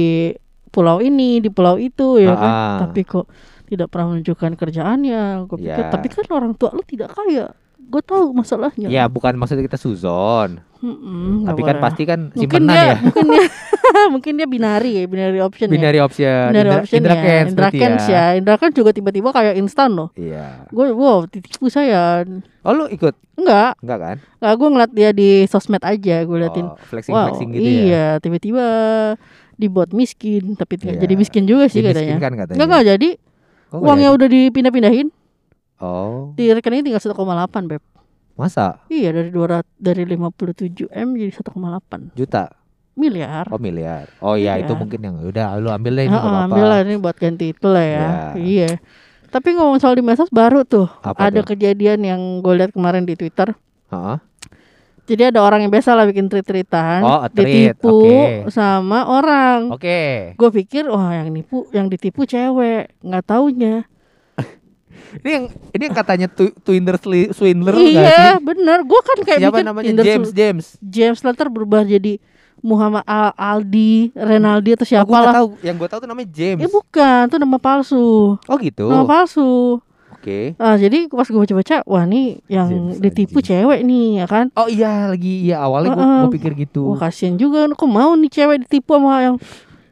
pulau 0.72 0.98
ini, 0.98 1.38
di 1.38 1.52
pulau 1.52 1.76
itu 1.76 2.16
ya 2.18 2.32
kan. 2.32 2.48
Ah. 2.50 2.76
Tapi 2.88 3.04
kok 3.04 3.28
tidak 3.68 3.88
pernah 3.88 4.16
menunjukkan 4.16 4.52
kerjaannya. 4.56 5.44
Gue 5.44 5.58
pikir, 5.60 5.84
Ya. 5.84 5.92
tapi 5.92 6.08
kan 6.08 6.24
orang 6.32 6.52
tua 6.56 6.72
lu 6.72 6.80
tidak 6.82 7.12
kaya. 7.12 7.52
Gue 7.82 8.00
tahu 8.00 8.32
masalahnya. 8.32 8.88
Ya 8.88 9.04
bukan 9.04 9.36
maksudnya 9.36 9.62
kita 9.62 9.76
suzon, 9.76 10.64
Mm-mm, 10.80 11.44
tapi 11.44 11.60
kan 11.60 11.76
boleh. 11.76 11.84
pasti 11.84 12.02
kan 12.08 12.20
mungkin 12.32 12.40
simpenan 12.64 12.72
dia, 12.72 12.84
ya. 12.88 12.94
mungkin 13.04 13.24
dia, 13.28 13.44
mungkin 14.14 14.32
dia 14.34 14.48
binari 14.48 14.90
ya, 14.96 15.02
binary 15.04 15.40
option 15.44 15.68
ya. 15.68 15.72
Binary 15.76 16.00
option, 16.00 16.32
Binary 16.48 16.62
Indra, 16.64 16.80
option 16.80 16.96
Indra 17.02 17.14
ya. 17.14 17.40
Indra 17.44 17.68
Kens 17.68 18.04
ya. 18.08 18.24
Indra 18.32 18.56
Kens 18.56 18.72
juga 18.72 18.90
tiba-tiba 18.96 19.28
kayak 19.28 19.54
instan 19.60 19.92
loh. 19.92 20.08
Iya. 20.16 20.64
Gue 20.72 20.88
wow, 20.88 21.28
ditipu 21.28 21.68
saya. 21.68 22.24
Oh 22.64 22.72
lu 22.72 22.88
ikut? 22.88 23.12
Enggak, 23.36 23.76
Enggak 23.82 23.98
kan? 23.98 24.16
enggak 24.40 24.54
gue 24.56 24.68
ngeliat 24.72 24.92
dia 24.94 25.10
di 25.12 25.30
sosmed 25.44 25.82
aja, 25.82 26.16
gue 26.22 26.36
liatin. 26.38 26.66
Oh, 26.72 26.76
flexing 26.78 27.12
wow, 27.12 27.28
flexing 27.28 27.48
gitu 27.52 27.60
ya. 27.60 27.76
iya, 27.84 28.06
tiba-tiba 28.20 28.66
dibuat 29.62 29.90
miskin, 29.90 30.52
tapi 30.52 30.74
nggak 30.74 30.92
Iya. 30.92 31.00
jadi 31.00 31.14
miskin 31.14 31.44
juga 31.44 31.64
sih 31.66 31.78
katanya. 31.80 32.18
Dimiskinkan 32.18 32.32
katanya. 32.36 32.56
Enggak 32.56 32.66
enggak 32.68 32.84
jadi, 32.90 33.08
Oh, 33.12 33.78
nggak 33.78 33.86
uangnya 33.86 34.10
udah 34.10 34.28
dipindah-pindahin, 34.28 35.08
Oh, 35.78 36.34
di 36.34 36.44
rekening 36.48 36.82
tinggal 36.84 37.00
1,8 37.00 37.14
beb. 37.66 37.82
masa? 38.32 38.80
Iya 38.86 39.12
dari 39.12 39.28
200 39.28 39.62
dari 39.76 40.02
57 40.04 40.88
m 40.88 41.14
jadi 41.14 41.30
1,8 41.30 42.10
Juta? 42.12 42.48
miliar. 42.92 43.44
Oh 43.48 43.56
miliar. 43.56 44.08
Oh 44.18 44.34
iya 44.34 44.54
Iya. 44.54 44.64
itu 44.64 44.72
mungkin 44.74 45.00
yang 45.00 45.16
udah 45.18 45.56
lu 45.56 45.68
ambil 45.68 45.92
deh 45.94 46.04
ini 46.04 46.10
nggak 46.10 46.20
apa-apa. 46.22 46.44
ambil 46.46 46.64
lah 46.66 46.78
ini 46.80 46.94
buat 46.96 47.14
ganti 47.14 47.50
itu 47.50 47.66
lah 47.66 47.80
ya. 47.82 48.00
Ya. 48.00 48.08
Iya. 48.34 48.70
Tapi 49.28 49.48
ngomong 49.50 49.78
soal 49.78 49.96
di 49.96 50.02
medsos 50.02 50.28
baru 50.28 50.60
tuh 50.62 50.92
Apa 51.00 51.16
ada 51.24 51.40
tuh? 51.40 51.50
kejadian 51.50 52.00
yang 52.02 52.20
gue 52.38 52.52
lihat 52.54 52.70
kemarin 52.70 53.02
di 53.02 53.14
Twitter. 53.14 53.56
Heeh. 53.88 54.16
Jadi 55.02 55.34
ada 55.34 55.42
orang 55.42 55.66
yang 55.66 55.72
biasa 55.74 55.98
lah 55.98 56.06
bikin 56.06 56.30
tweet-tweetan, 56.30 57.02
Oh, 57.02 57.26
ditipu 57.26 57.90
oke. 57.90 58.54
sama 58.54 59.02
orang. 59.10 59.74
Oke. 59.74 60.32
Gue 60.38 60.50
pikir 60.54 60.86
wah 60.86 61.10
yang 61.10 61.26
nipu 61.28 61.66
yang 61.74 61.90
ditipu 61.90 62.22
cewek, 62.22 62.94
nggak 63.02 63.24
taunya. 63.26 63.82
Ini 65.12 65.28
yang 65.28 65.44
ini 65.76 65.82
yang 65.90 65.96
katanya 65.98 66.24
tu, 66.24 66.48
Twinder 66.64 66.96
swindler 67.36 67.76
iya, 67.76 68.38
sih? 68.38 68.48
bener. 68.48 68.80
Gue 68.80 69.00
kan 69.04 69.18
kayak 69.20 69.40
Siapa 69.44 69.56
mikir 69.58 69.66
namanya 69.68 69.86
Tinder 69.92 70.04
James 70.08 70.30
James. 70.32 70.66
James 70.80 71.20
later 71.20 71.52
berubah 71.52 71.84
jadi 71.84 72.16
Muhammad 72.62 73.04
Al 73.04 73.34
Aldi, 73.36 74.14
Renaldi 74.14 74.70
atau 74.72 74.86
Oh, 74.86 74.88
siapa 74.88 75.04
gua 75.04 75.12
nggak 75.12 75.26
lah. 75.28 75.34
tahu. 75.36 75.48
Yang 75.60 75.76
gue 75.76 75.88
tahu 75.90 75.98
tuh 76.00 76.08
namanya 76.08 76.28
James. 76.32 76.62
Eh 76.62 76.70
bukan, 76.70 77.22
itu 77.28 77.36
nama 77.36 77.58
palsu. 77.58 78.06
Oh 78.40 78.56
gitu. 78.56 78.86
Nama 78.88 79.04
palsu. 79.04 79.82
Oke. 80.22 80.54
Ah, 80.54 80.78
jadi 80.78 81.10
pas 81.10 81.26
gue 81.26 81.34
baca-baca, 81.34 81.82
wah 81.82 82.06
nih 82.06 82.38
yang 82.46 82.94
James 82.94 83.02
ditipu 83.02 83.42
anjing. 83.42 83.48
cewek 83.50 83.80
nih 83.82 84.06
ya 84.22 84.26
kan. 84.30 84.46
Oh 84.54 84.70
iya 84.70 85.10
lagi 85.10 85.50
iya 85.50 85.58
awalnya 85.58 85.90
gue 85.92 86.06
Heeh. 86.06 86.30
pikir 86.30 86.52
gitu. 86.62 86.94
Wah 86.94 87.02
kasihan 87.02 87.34
juga, 87.34 87.66
kok 87.66 87.90
mau 87.90 88.14
nih 88.14 88.30
cewek 88.30 88.62
ditipu 88.62 89.02
sama 89.02 89.18
yang 89.18 89.36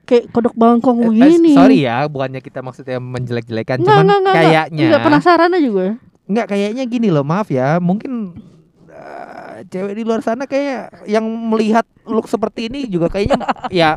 kayak 0.07 0.31
kodok 0.31 0.55
bangkong 0.55 1.03
Eh, 1.03 1.03
eh, 1.03 1.09
begini. 1.35 1.51
sorry 1.51 1.83
ya, 1.83 2.07
bukannya 2.07 2.39
kita 2.39 2.63
maksudnya 2.63 3.03
menjelek-jelekan, 3.03 3.83
cuman 3.83 4.07
enggak, 4.07 4.19
enggak, 4.23 4.35
kayaknya 4.39 4.85
Enggak 4.87 5.03
penasaran 5.03 5.51
aja 5.51 5.69
gue. 5.69 5.89
Enggak 6.31 6.47
kayaknya 6.47 6.83
gini 6.87 7.09
loh, 7.11 7.27
maaf 7.27 7.51
ya, 7.51 7.83
mungkin 7.83 8.39
eh, 8.87 9.67
cewek 9.67 9.99
di 9.99 10.03
luar 10.07 10.23
sana 10.23 10.47
kayak 10.47 11.11
yang 11.11 11.27
melihat 11.27 11.83
look 12.07 12.31
seperti 12.31 12.71
ini 12.71 12.87
juga 12.87 13.11
kayaknya 13.11 13.39
ya 13.83 13.91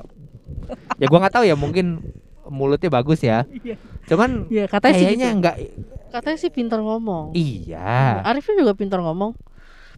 ya 0.97 1.05
gua 1.05 1.21
nggak 1.21 1.33
tahu 1.37 1.45
ya, 1.45 1.53
mungkin 1.53 2.01
mulutnya 2.49 2.89
bagus 2.89 3.21
ya. 3.21 3.45
Iya. 3.61 3.77
Cuman 4.09 4.49
katanya 4.49 4.93
sih 4.97 5.05
kayaknya 5.13 5.29
gitu. 5.37 5.92
Katanya 6.13 6.37
sih 6.37 6.53
pintar 6.53 6.77
ngomong. 6.77 7.33
iya. 7.33 8.21
Arifnya 8.21 8.61
juga 8.61 8.77
pintar 8.77 9.01
ngomong. 9.01 9.33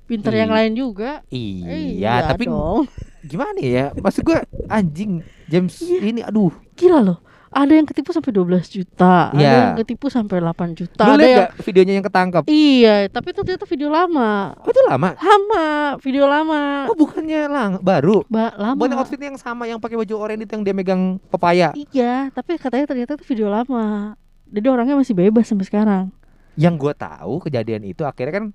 Pintar 0.05 0.31
Iya. 0.31 0.48
yang 0.48 0.51
lain 0.55 0.72
juga. 0.74 1.19
Iya, 1.27 2.31
tapi 2.31 2.48
dong. 2.48 2.88
gimana 3.29 3.60
ya? 3.60 3.91
Maksud 3.91 4.24
gua 4.24 4.48
anjing 4.72 5.19
James 5.45 5.75
ini 5.84 6.24
aduh. 6.24 6.55
Gila 6.74 7.03
loh. 7.03 7.19
Ada 7.50 7.72
yang 7.72 7.88
ketipu 7.88 8.12
sampai 8.12 8.36
12 8.36 8.67
juta, 8.67 9.31
ada 9.31 9.39
Iya. 9.39 9.51
yang 9.55 9.79
ketipu 9.79 10.12
sampai 10.12 10.43
8 10.43 10.75
juta, 10.75 11.07
Lu 11.07 11.15
ada 11.15 11.24
yang 11.24 11.48
videonya 11.63 11.93
yang 11.95 12.03
ketangkap? 12.03 12.43
Iya, 12.51 13.07
tapi 13.07 13.31
itu 13.31 13.48
ternyata 13.48 13.63
video 13.63 13.88
lama. 13.88 14.51
Oh, 14.60 14.72
itu 14.75 14.81
lama. 14.84 15.15
Lama, 15.15 15.65
video 16.03 16.27
lama. 16.27 16.91
Oh, 16.91 17.00
bukannya 17.00 17.48
lang 17.48 17.72
baru. 17.79 18.27
Ba 18.27 18.51
lama. 18.60 18.75
Bukan 18.75 18.91
yang 18.91 19.00
outfit 19.00 19.15
yang 19.17 19.39
sama 19.39 19.72
yang 19.72 19.79
pakai 19.79 19.95
baju 19.95 20.13
oranye 20.19 20.43
itu 20.43 20.51
yang 20.51 20.67
dia 20.67 20.75
megang 20.75 21.15
pepaya. 21.31 21.72
Iya, 21.95 22.27
tapi 22.36 22.60
katanya 22.60 22.91
ternyata 22.91 23.15
itu 23.15 23.24
video 23.24 23.48
lama. 23.48 24.19
Jadi 24.56 24.68
orangnya 24.72 24.96
masih 24.96 25.12
bebas 25.12 25.44
sampai 25.52 25.68
sekarang. 25.68 26.06
Yang 26.56 26.74
gue 26.80 26.94
tahu 26.96 27.44
kejadian 27.44 27.84
itu 27.84 28.08
akhirnya 28.08 28.34
kan 28.40 28.46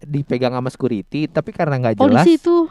dipegang 0.00 0.56
sama 0.56 0.72
security 0.72 1.28
tapi 1.28 1.52
karena 1.52 1.76
nggak 1.76 2.00
jelas 2.00 2.24
polisi 2.24 2.40
itu. 2.40 2.64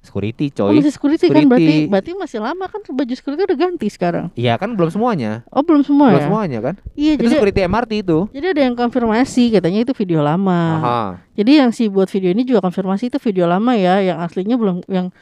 security 0.00 0.48
oh, 0.56 0.72
coy. 0.72 0.80
masih 0.80 0.94
security, 0.96 1.28
kan? 1.28 1.44
Security. 1.44 1.50
berarti 1.50 1.76
berarti 1.92 2.10
masih 2.16 2.38
lama 2.40 2.64
kan? 2.70 2.80
Baju 2.88 3.14
security 3.18 3.42
udah 3.44 3.58
ganti 3.58 3.86
sekarang? 3.92 4.32
Iya 4.32 4.56
kan 4.56 4.72
belum 4.72 4.88
semuanya. 4.88 5.44
Oh 5.52 5.60
belum 5.60 5.84
semua 5.84 6.14
belum 6.14 6.22
ya? 6.22 6.26
semuanya 6.30 6.58
kan? 6.64 6.74
Iya 6.96 7.10
itu 7.18 7.20
jadi 7.26 7.32
security 7.36 7.60
MRT 7.68 7.92
itu. 8.08 8.18
Jadi 8.32 8.46
ada 8.48 8.62
yang 8.64 8.74
konfirmasi 8.78 9.42
katanya 9.52 9.80
itu 9.84 9.92
video 9.92 10.24
lama. 10.24 10.62
Aha. 10.80 11.00
jadi 11.36 11.66
yang 11.66 11.70
si 11.74 11.92
buat 11.92 12.08
video 12.08 12.32
ini 12.32 12.48
juga 12.48 12.64
konfirmasi 12.64 13.12
itu 13.12 13.18
video 13.20 13.44
lama 13.44 13.76
ya 13.76 14.00
yang 14.00 14.24
aslinya 14.24 14.56
belum 14.56 14.88
yang 14.88 15.12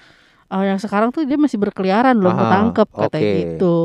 ah, 0.47 0.65
yang 0.65 0.79
sekarang 0.79 1.11
tuh 1.11 1.25
dia 1.27 1.37
masih 1.37 1.61
berkeliaran 1.61 2.17
belum 2.17 2.35
ketangkep 2.39 2.89
katanya 2.89 3.27
oke. 3.27 3.39
gitu 3.43 3.79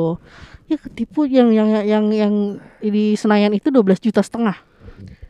ya 0.73 0.79
ketipu 0.79 1.23
yang 1.23 1.49
yang 1.49 1.69
yang 1.85 2.05
yang 2.09 2.33
di 2.79 3.13
Senayan 3.13 3.53
itu 3.53 3.69
12 3.69 3.79
juta 4.01 4.19
setengah. 4.19 4.57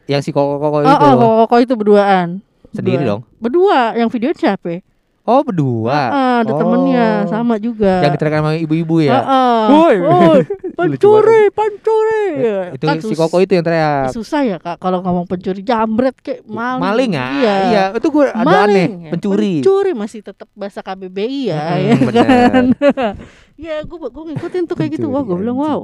Yang 0.03 0.21
si 0.25 0.31
koko 0.31 0.57
koko 0.57 0.77
oh, 0.79 0.81
itu. 0.81 0.89
oh 0.89 1.15
kok 1.43 1.45
kok 1.47 1.59
itu 1.61 1.73
berduaan. 1.75 2.39
Sendiri 2.71 3.05
Berdua. 3.05 3.11
dong? 3.11 3.21
Berdua 3.37 3.79
yang 3.93 4.09
video 4.09 4.33
siapa? 4.33 4.81
Oh 5.23 5.39
berdua? 5.39 5.95
Ah, 6.11 6.37
ada 6.43 6.51
Oh. 6.51 6.59
temennya 6.59 7.23
sama 7.31 7.55
juga. 7.55 8.03
Yang 8.03 8.19
diteriakan 8.19 8.39
sama 8.43 8.51
ibu-ibu 8.59 8.95
ya? 8.99 9.23
Ah. 9.23 9.71
Woi. 9.71 9.95
Pencuri 10.75 11.47
pencuri. 11.47 12.25
Ya, 12.43 12.59
itu 12.75 12.83
kan 12.83 12.97
si 12.99 13.15
koko 13.15 13.39
itu 13.39 13.55
yang 13.55 13.63
teriak. 13.63 14.11
Susah 14.11 14.43
ya 14.43 14.57
kak 14.59 14.83
kalau 14.83 14.99
ngomong 14.99 15.23
pencuri. 15.23 15.63
Jambret 15.63 16.19
kayak 16.19 16.43
maling. 16.43 16.83
Maling 16.83 17.11
ya 17.15 17.25
iya, 17.39 17.53
iya 17.71 17.83
itu 17.95 18.07
gue 18.09 18.25
ada 18.27 18.67
aneh. 18.67 18.87
Ya. 19.07 19.11
pencuri. 19.15 19.63
Pencuri 19.63 19.91
masih 19.95 20.19
tetap 20.27 20.49
bahasa 20.51 20.83
KBBI 20.83 21.39
ya 21.47 21.61
Mm-mm, 21.71 21.79
ya 21.79 21.95
bener. 22.03 22.25
kan 22.27 22.65
ya 23.55 23.81
gue 23.81 23.97
gue 23.97 24.23
ngikutin 24.31 24.63
tuh 24.65 24.75
kayak 24.75 24.91
gitu. 24.95 25.07
Wah 25.07 25.21
gue 25.21 25.29
Pencuri, 25.29 25.41
bilang 25.43 25.57
wow 25.57 25.79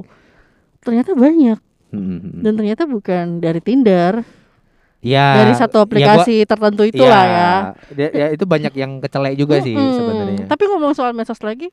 ternyata 0.80 1.12
banyak. 1.12 1.58
Hmm. 1.90 2.46
dan 2.46 2.54
ternyata 2.54 2.86
bukan 2.86 3.42
dari 3.42 3.58
Tinder. 3.58 4.22
Ya 5.00 5.42
dari 5.42 5.56
satu 5.58 5.74
ya 5.74 5.80
gua- 5.80 5.86
aplikasi 5.90 6.46
tertentu 6.46 6.86
itulah 6.86 7.24
ya. 7.24 7.52
Dia- 7.90 8.12
ya 8.14 8.26
itu 8.30 8.44
banyak 8.44 8.70
yang 8.76 9.00
kecelek 9.00 9.34
juga 9.34 9.58
sih 9.58 9.74
Mm-mm. 9.74 9.96
sebenarnya. 9.96 10.44
Tapi 10.46 10.62
ngomong 10.68 10.92
soal 10.94 11.16
medsos 11.16 11.40
lagi 11.40 11.72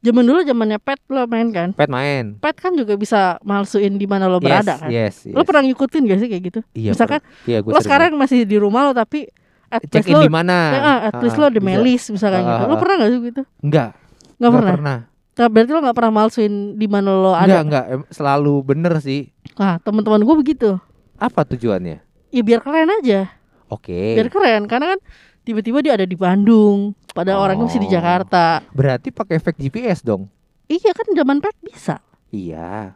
zaman 0.00 0.24
dulu 0.24 0.40
zamannya 0.44 0.78
pet 0.78 0.96
lo 1.10 1.28
main 1.28 1.50
kan? 1.50 1.76
Pet 1.76 1.90
main. 1.90 2.40
Pet 2.40 2.56
kan 2.56 2.72
juga 2.72 2.94
bisa 2.94 3.36
malsuin 3.42 3.96
di 3.96 4.06
mana 4.08 4.30
lo 4.30 4.36
yes, 4.36 4.44
berada 4.44 4.74
kan? 4.78 4.88
yes, 4.88 5.28
yes. 5.28 5.34
lo 5.34 5.42
pernah 5.42 5.60
ngikutin 5.64 6.02
gak 6.06 6.18
sih 6.20 6.28
kayak 6.30 6.42
gitu? 6.48 6.60
Iya, 6.72 6.90
misalkan 6.92 7.20
iya, 7.44 7.58
lo 7.60 7.68
sering. 7.68 7.84
sekarang 7.84 8.10
masih 8.14 8.38
di 8.44 8.56
rumah 8.56 8.86
lo 8.86 8.92
tapi 8.92 9.28
at 9.68 9.80
check 9.88 10.04
least 10.04 10.08
in 10.08 10.14
lo 10.14 10.22
di 10.22 10.32
mana? 10.32 10.56
Ya, 10.72 10.80
at 11.08 11.16
least 11.20 11.36
Ah, 11.36 11.42
lo 11.42 11.48
di. 11.50 11.60
Melis 11.60 12.08
misalkan 12.08 12.40
Ah, 12.40 12.48
gitu. 12.48 12.62
Lo 12.64 12.74
ah. 12.76 12.80
pernah 12.80 12.94
gak 12.96 13.10
sih 13.10 13.20
gitu? 13.20 13.42
Enggak. 13.60 13.88
Nggak 13.92 14.40
enggak 14.40 14.52
pernah? 14.56 14.72
pernah 14.72 14.98
Nah, 15.34 15.50
berarti 15.50 15.70
lo 15.70 15.80
nggak 15.80 15.96
pernah 15.96 16.12
malsuin 16.14 16.54
di 16.74 16.86
mana 16.86 17.10
lo 17.10 17.32
enggak 17.32 17.42
ada 17.44 17.58
enggak 17.60 17.84
em- 17.90 18.08
selalu 18.08 18.54
bener 18.62 18.94
sih. 18.98 19.34
Ah 19.54 19.78
teman-teman 19.78 20.22
gue 20.22 20.36
begitu. 20.36 20.70
Apa 21.16 21.42
tujuannya? 21.44 21.98
Ya 22.30 22.42
biar 22.42 22.58
keren 22.58 22.90
aja. 22.92 23.34
Oke. 23.66 24.14
Biar 24.14 24.30
keren 24.30 24.64
karena 24.64 24.94
kan 24.94 25.00
tiba-tiba 25.42 25.82
dia 25.82 25.94
ada 25.94 26.06
di 26.06 26.14
Bandung 26.14 26.94
pada 27.10 27.34
orangnya 27.34 27.66
masih 27.66 27.82
di 27.82 27.90
Oh. 27.90 27.92
Jakarta. 27.92 28.62
Berarti 28.70 29.10
pakai 29.10 29.34
efek 29.36 29.58
GPS 29.58 30.02
dong? 30.02 30.30
Iya 30.64 30.94
kan 30.94 31.06
zaman 31.10 31.38
pet 31.38 31.56
bisa. 31.60 31.98
Iya. 32.30 32.94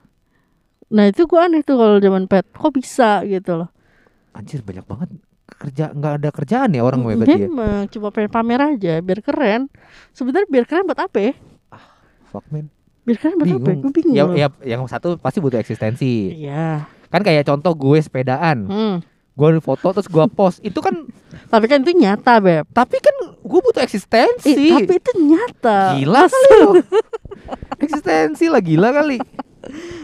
Nah 0.89 1.05
itu 1.05 1.27
gue 1.27 1.37
aneh 1.37 1.61
tuh 1.61 1.75
kalau 1.75 1.99
zaman 1.99 2.25
pet. 2.25 2.47
Kok 2.49 2.71
bisa 2.73 3.23
gitu 3.25 3.59
loh. 3.59 3.69
Anjir 4.31 4.63
banyak 4.63 4.87
banget 4.87 5.11
kerja 5.49 5.91
nggak 5.91 6.15
ada 6.19 6.29
kerjaan 6.31 6.71
ya 6.71 6.85
orang 6.85 7.03
berarti 7.03 7.35
ya 7.35 7.49
memang 7.49 7.89
cuma 7.89 8.13
pengen 8.13 8.31
pamer 8.31 8.61
aja 8.69 9.01
biar 9.01 9.21
keren. 9.21 9.67
Sebenarnya 10.13 10.47
biar 10.47 10.65
keren 10.65 10.87
buat 10.87 11.03
apa 11.03 11.19
ya 11.19 11.35
fuck 12.29 12.45
man. 12.49 12.69
Biar 13.03 13.17
apa 13.19 13.41
ya? 13.41 13.57
bingung. 13.57 13.81
Gue 13.81 13.93
bingung 13.93 14.15
ya, 14.15 14.25
ya 14.37 14.49
yang 14.69 14.85
satu 14.85 15.17
pasti 15.17 15.41
butuh 15.41 15.57
eksistensi. 15.57 16.37
Iya. 16.37 16.85
kan 17.09 17.25
kayak 17.25 17.49
contoh 17.49 17.73
gue 17.73 17.99
sepedaan. 17.99 18.59
Hmm. 18.69 18.97
gue 19.33 19.49
foto 19.63 19.95
terus 19.95 20.11
gue 20.11 20.27
post. 20.29 20.59
Itu 20.61 20.83
kan 20.83 21.07
Tapi 21.53 21.65
kan 21.65 21.81
itu 21.81 21.95
nyata, 21.95 22.43
Beb. 22.43 22.67
tapi 22.69 22.99
kan 22.99 23.15
gue 23.33 23.61
butuh 23.63 23.81
eksistensi. 23.81 24.51
Eh, 24.53 24.85
tapi 24.85 24.99
itu 24.99 25.13
nyata. 25.25 25.95
gila 25.97 26.27
kali 26.27 26.51
lo 26.59 26.71
eksistensi 27.83 28.51
lah 28.51 28.61
gila 28.61 28.91
kali. 28.93 29.19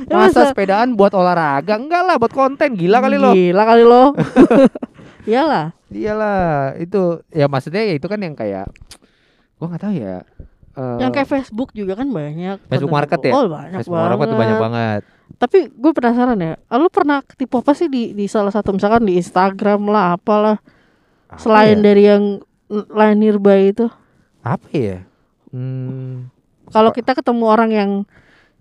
Ya, 0.04 0.20
masa 0.20 0.44
masa- 0.44 0.50
sepedaan 0.52 0.92
buat 0.92 1.14
olahraga? 1.16 1.80
Enggak 1.80 2.04
lah 2.04 2.20
buat 2.20 2.34
konten. 2.34 2.76
Gila 2.76 3.00
kali 3.00 3.16
lo. 3.16 3.32
Gila 3.32 3.62
kali 3.64 3.84
lo. 3.86 4.12
Iyalah. 5.24 5.72
iyalah 5.94 6.74
itu 6.76 7.22
ya 7.30 7.46
maksudnya 7.46 7.80
ya 7.86 7.94
itu 7.94 8.04
kan 8.10 8.18
yang 8.18 8.34
kayak 8.34 8.66
gue 9.56 9.64
nggak 9.64 9.78
tahu 9.80 9.94
ya 9.94 10.26
eh, 10.74 10.98
Yang 10.98 11.10
kayak 11.12 11.28
Facebook 11.30 11.70
juga 11.70 11.94
kan 11.94 12.08
banyak. 12.08 12.58
Facebook 12.64 12.92
Market 12.92 13.20
ya? 13.20 13.32
Oh, 13.32 13.46
banyak 13.46 13.78
Facebook 13.78 13.94
banget. 13.94 14.10
Market 14.10 14.26
tuh 14.26 14.38
banyak 14.38 14.58
banget 14.60 15.02
Tapi 15.34 15.58
gue 15.68 15.92
penasaran 15.92 16.38
ya. 16.38 16.54
Lu 16.70 16.88
pernah 16.88 17.18
ketipu 17.20 17.58
apa 17.58 17.72
sih 17.72 17.86
di 17.86 18.12
di 18.12 18.24
salah 18.24 18.50
satu 18.50 18.70
misalkan 18.70 19.02
di 19.02 19.14
Instagram 19.14 19.86
lah 19.86 20.14
apalah 20.14 20.60
Apa 21.26 21.38
selain 21.38 21.78
ya? 21.78 21.84
dari 21.84 22.02
yang 22.04 22.24
lain 22.68 23.16
nearby 23.18 23.70
itu. 23.70 23.86
apa 24.40 24.68
ya 24.70 24.98
hmm, 25.50 26.28
Kalau 26.68 26.90
kita 26.90 27.14
ketemu 27.14 27.44
orang 27.44 27.70
yang 27.70 27.90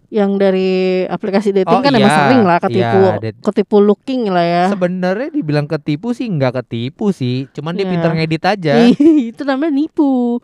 yang 0.08 0.38
dari 0.38 0.70
aplikasi 1.04 1.50
dating 1.52 1.74
Oh, 1.74 1.82
kan 1.82 1.90
emang 1.90 2.06
iya. 2.06 2.20
sering 2.22 2.44
lah 2.44 2.58
ketipu 2.60 3.00
Iya, 3.02 3.34
ketipu 3.42 3.78
looking 3.80 4.30
lah 4.30 4.46
ya. 4.46 4.64
sebenarnya 4.70 5.28
dibilang 5.28 5.66
ketipu 5.66 6.14
sih 6.14 6.30
nggak 6.30 6.62
ketipu 6.62 7.10
sih 7.10 7.50
cuman 7.50 7.74
dia 7.74 7.84
Iya. 7.84 7.92
pintar 7.92 8.12
ngedit 8.14 8.44
aja 8.46 8.74
itu 9.30 9.42
namanya 9.42 9.74
nipu. 9.74 10.38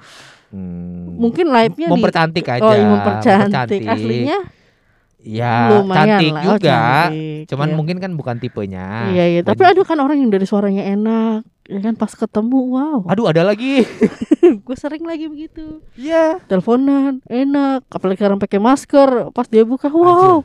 Hmm, 0.50 1.18
Mungkin 1.20 1.46
live-nya 1.46 1.86
di 1.86 1.94
mempercantik 1.94 2.42
aja 2.44 2.60
Oh, 2.60 2.74
iya, 2.74 2.86
mempercantik. 2.86 3.82
Aslinya 3.86 4.38
ya 5.20 5.56
lumayan 5.76 6.00
cantik 6.16 6.32
lah. 6.32 6.40
Oh, 6.40 6.46
juga 6.56 6.72
cantik, 7.04 7.44
cuman 7.46 7.68
iya. 7.68 7.76
mungkin 7.76 7.98
kan 8.00 8.12
bukan 8.16 8.36
tipenya 8.40 9.12
Iya, 9.12 9.26
iya. 9.30 9.42
Tapi 9.44 9.62
ada 9.62 9.82
kan 9.84 10.00
orang 10.00 10.18
yang 10.18 10.32
dari 10.32 10.44
suaranya 10.44 10.82
enak, 10.82 11.44
ya 11.66 11.80
kan 11.82 11.94
pas 11.94 12.10
ketemu, 12.10 12.60
wow. 12.72 13.00
aduh 13.04 13.28
ada 13.28 13.44
lagi 13.44 13.84
gue 14.66 14.76
sering 14.76 15.04
lagi 15.04 15.28
begitu. 15.28 15.84
Iya 15.94 16.40
Teleponan 16.42 17.20
enak, 17.26 17.84
apalagi 17.86 18.18
sekarang 18.18 18.40
pakai 18.40 18.58
masker, 18.58 19.30
pas 19.30 19.46
dia 19.46 19.62
buka, 19.62 19.86
wow. 19.88 20.40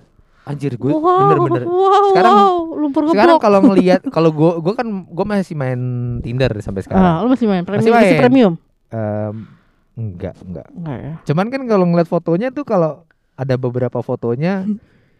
anjir 0.44 0.74
gue 0.74 0.90
wow, 0.90 1.22
bener-bener 1.22 1.64
wow, 1.64 2.04
Sekarang- 2.10 2.36
wow, 2.36 2.54
lumpur 2.76 3.02
sekarang 3.08 3.38
kalau 3.38 3.58
ngelihat 3.70 4.02
kalau 4.10 4.28
gue 4.28 4.60
gue 4.60 4.74
kan 4.74 4.84
gue 5.06 5.24
masih 5.24 5.54
main 5.54 5.80
Tinder 6.20 6.50
sampai 6.60 6.82
sekarang 6.82 7.00
Ah, 7.00 7.16
lu 7.22 7.30
masih 7.30 7.46
main 7.46 7.62
premium, 7.62 7.80
Masih 7.80 7.92
masih, 7.94 8.10
main. 8.10 8.20
premium? 8.20 8.52
Em, 8.90 9.53
enggak 9.94 10.34
enggak 10.40 10.66
Enggak 10.68 10.98
ya. 10.98 11.12
cuman 11.24 11.46
kan 11.48 11.62
kalau 11.64 11.84
ngeliat 11.84 12.06
fotonya 12.06 12.48
tuh 12.48 12.62
kalau 12.62 13.06
ada 13.32 13.54
beberapa 13.54 13.98
fotonya 13.98 14.66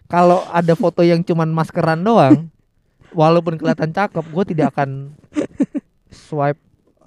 kalau 0.05 0.43
ada 0.49 0.75
foto 0.75 1.01
yang 1.01 1.21
cuman 1.21 1.49
maskeran 1.49 2.01
doang 2.01 2.51
walaupun 3.15 3.55
kelihatan 3.55 3.91
cakep 3.91 4.25
gue 4.25 4.45
tidak 4.47 4.75
akan 4.75 5.15
swipe 6.09 6.59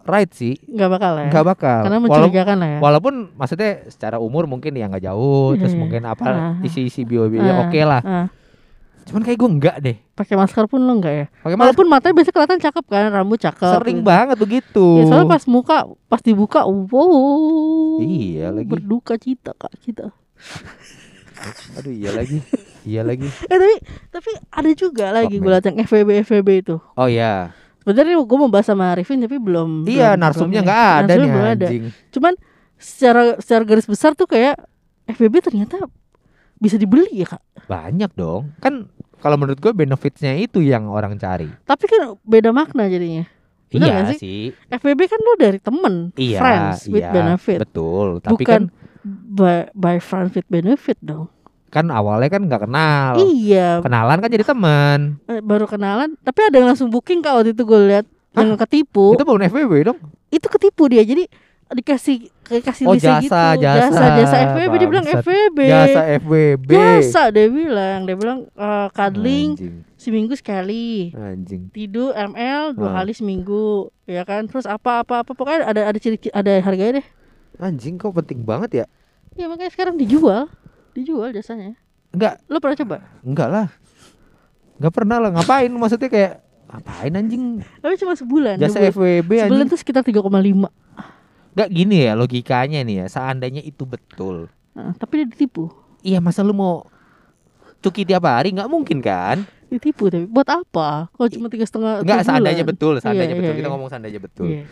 right 0.04 0.32
sih 0.32 0.56
Enggak 0.66 0.90
bakal 0.94 1.12
ya. 1.18 1.28
nggak 1.28 1.46
bakal 1.46 1.80
Karena 1.82 1.98
Walau- 1.98 2.06
mencurigakan 2.08 2.56
lah 2.58 2.70
ya. 2.70 2.80
walaupun 2.80 3.14
maksudnya 3.34 3.72
secara 3.86 4.18
umur 4.18 4.48
mungkin 4.48 4.72
ya 4.72 4.88
nggak 4.88 5.04
jauh 5.04 5.56
terus 5.56 5.76
iya. 5.76 5.80
mungkin 5.80 6.02
apa 6.04 6.26
Ah. 6.26 6.54
isi-isi 6.62 7.04
bio-bio 7.04 7.44
Ah, 7.44 7.68
oke 7.68 7.80
lah 7.82 8.02
ah. 8.02 8.26
Cuman 9.08 9.22
kayak 9.22 9.38
gue 9.38 9.50
enggak 9.50 9.76
deh 9.80 9.98
Pakai 10.14 10.34
masker 10.34 10.66
pun 10.66 10.80
lo 10.80 10.94
enggak 10.94 11.14
ya. 11.14 11.26
pakai 11.38 11.54
masker 11.54 11.64
Walaupun 11.70 11.88
matanya 11.88 12.14
biasanya 12.14 12.36
kelihatan 12.36 12.60
cakep 12.60 12.86
kan, 12.86 13.04
rambut 13.10 13.40
cakep. 13.40 13.74
sering 13.74 14.00
banget 14.02 14.36
begitu 14.36 14.86
Ya, 14.96 15.04
soalnya 15.06 15.30
pas 15.30 15.44
muka, 15.46 15.78
pas 16.06 16.20
dibuka, 16.20 16.60
wow. 16.66 17.98
Iya, 18.00 18.52
lagi. 18.52 18.68
Berduka 18.68 19.16
cita 19.16 19.52
kak 19.54 19.72
kita. 19.80 20.12
aduh 21.74 21.94
iya 21.94 22.10
lagi 22.12 22.42
iya 22.82 23.02
lagi 23.02 23.30
Eh 23.46 23.54
tapi 23.54 23.74
tapi 24.10 24.30
ada 24.50 24.72
juga 24.74 25.06
lagi 25.12 25.38
gue 25.38 25.46
liat 25.48 25.62
yang 25.64 25.78
FVB 25.80 26.10
FVB 26.24 26.50
itu. 26.60 26.76
oh 26.92 27.06
ya 27.06 27.54
Sebenarnya 27.80 28.20
gue 28.20 28.38
mau 28.38 28.50
bahas 28.50 28.66
sama 28.66 28.92
Arifin 28.92 29.16
tapi 29.18 29.38
belum. 29.38 29.86
iya 29.86 30.12
belum- 30.12 30.20
narsumnya 30.20 30.62
nggak 30.62 30.82
ada 30.98 31.06
Narsumnya 31.08 31.30
nih 31.30 31.46
ada. 31.48 31.66
anjing 31.66 31.84
Cuman 32.10 32.34
secara 32.76 33.22
secara 33.38 33.64
garis 33.64 33.86
besar 33.86 34.12
tuh 34.12 34.26
kayak 34.26 34.58
FVB 35.08 35.40
ternyata 35.42 35.78
bisa 36.56 36.76
dibeli 36.76 37.06
ya 37.14 37.28
kak. 37.28 37.42
banyak 37.66 38.10
dong 38.14 38.50
kan 38.58 38.90
kalau 39.18 39.36
menurut 39.36 39.58
gue 39.58 39.74
benefitsnya 39.74 40.38
itu 40.38 40.62
yang 40.62 40.88
orang 40.90 41.18
cari. 41.18 41.50
Tapi 41.66 41.84
kan 41.90 42.16
beda 42.22 42.54
makna 42.54 42.86
jadinya. 42.86 43.26
Bener 43.68 43.88
iya 43.92 44.00
sih? 44.16 44.20
sih. 44.20 44.42
FVB 44.72 45.02
kan 45.12 45.20
lo 45.20 45.34
dari 45.36 45.60
temen, 45.60 46.16
iya 46.16 46.40
friends 46.40 46.88
with 46.88 47.04
iya, 47.04 47.12
benefit, 47.12 47.60
betul. 47.60 48.24
Tapi 48.24 48.40
bukan 48.40 48.48
kan 48.48 48.62
by, 49.04 49.68
by 49.76 49.96
friends 50.00 50.32
with 50.40 50.48
benefit 50.48 50.96
dong. 51.04 51.28
kan 51.68 51.92
awalnya 51.92 52.32
kan 52.32 52.48
nggak 52.48 52.64
kenal. 52.64 53.20
Iya, 53.20 53.84
kenalan 53.84 54.24
kan 54.24 54.30
jadi 54.32 54.48
teman 54.48 55.20
eh, 55.28 55.44
baru 55.44 55.68
kenalan. 55.68 56.16
Tapi 56.24 56.48
ada 56.48 56.56
yang 56.64 56.72
langsung 56.72 56.88
booking 56.88 57.20
kak 57.20 57.36
waktu 57.36 57.52
itu 57.52 57.68
gue 57.68 57.80
lihat. 57.92 58.06
Yang 58.40 58.56
ketipu. 58.64 59.18
itu 59.20 59.26
bukan 59.28 59.52
FWB 59.52 59.74
dong? 59.84 60.00
Itu 60.32 60.48
ketipu 60.48 60.88
dia. 60.88 61.04
Jadi 61.04 61.28
dikasih 61.70 62.18
dikasih 62.46 62.84
Oh, 62.84 62.96
jasa, 62.96 63.20
gitu 63.20 63.36
jasa. 63.60 63.92
jasa 63.92 64.04
jasa 64.16 64.36
FVB 64.50 64.74
dia 64.74 64.88
bilang. 64.88 65.06
FVB 65.06 65.58
jasa 65.62 66.02
FWB 66.16 66.70
jasa 66.70 67.22
dia 67.28 67.48
bilang 67.48 68.00
dia 68.04 68.16
bilang 68.16 68.40
eh, 68.50 68.88
cuddling 68.90 69.50
anjing 69.54 69.76
seminggu 69.96 70.34
sekali 70.34 71.12
anjing 71.12 71.68
tidur 71.70 72.14
ML 72.14 72.72
dua 72.72 72.88
Ah. 72.88 72.94
kali 72.98 73.12
seminggu 73.12 73.90
ya 74.06 74.24
kan 74.24 74.46
terus 74.46 74.64
apa 74.64 75.02
apa 75.02 75.22
apa 75.22 75.32
pokoknya 75.32 75.66
ada 75.66 75.82
ada 75.86 75.98
ciri 75.98 76.16
ada 76.30 76.52
harganya 76.58 77.02
deh 77.02 77.08
anjing 77.58 77.96
kok 77.96 78.14
penting 78.14 78.42
banget 78.42 78.72
ya 78.74 78.86
ya 79.34 79.46
makanya 79.46 79.70
sekarang 79.70 79.96
dijual 79.96 80.48
dijual 80.94 81.30
jasanya 81.30 81.76
enggak 82.10 82.40
lo 82.46 82.58
pernah 82.58 82.78
coba 82.78 82.98
enggak 83.20 83.50
lah 83.50 83.68
nggak 84.78 84.94
pernah 84.94 85.18
lah 85.18 85.30
ngapain 85.32 85.68
maksudnya 85.70 86.08
kayak 86.08 86.34
Apain 86.68 87.16
anjing? 87.16 87.64
Tapi 87.80 87.96
cuma 87.96 88.12
sebulan. 88.12 88.60
Jasa 88.60 88.84
sebulan. 88.84 88.92
FWB 88.92 89.32
Sebulan 89.40 89.56
anjing. 89.56 89.72
tuh 89.72 89.80
sekitar 89.80 90.04
3,5. 90.04 90.68
Gak 91.58 91.70
gini 91.70 92.06
ya 92.06 92.14
logikanya 92.14 92.80
nih 92.80 93.02
ya. 93.02 93.06
Seandainya 93.08 93.60
itu 93.60 93.82
betul. 93.84 94.46
Nah, 94.72 94.94
tapi 94.94 95.20
dia 95.20 95.28
ditipu. 95.28 95.74
Iya 96.00 96.22
masa 96.22 96.40
lu 96.40 96.54
mau 96.54 96.86
cuki 97.78 98.06
tiap 98.06 98.24
hari 98.24 98.54
nggak 98.54 98.70
mungkin 98.70 99.02
kan? 99.02 99.42
Ditipu 99.68 100.08
tapi 100.08 100.24
buat 100.24 100.46
apa? 100.46 101.10
Kalau 101.10 101.28
cuma 101.28 101.50
tiga 101.50 101.66
setengah 101.66 102.00
Enggak 102.00 102.22
sebulan. 102.22 102.30
seandainya 102.30 102.64
betul, 102.64 102.94
seandainya 102.98 103.26
Iya, 103.28 103.36
betul. 103.36 103.50
iya, 103.50 103.58
Kita 103.58 103.66
iya. 103.66 103.74
ngomong 103.74 103.90
seandainya 103.90 104.22
betul. 104.22 104.48
Iya. 104.48 104.64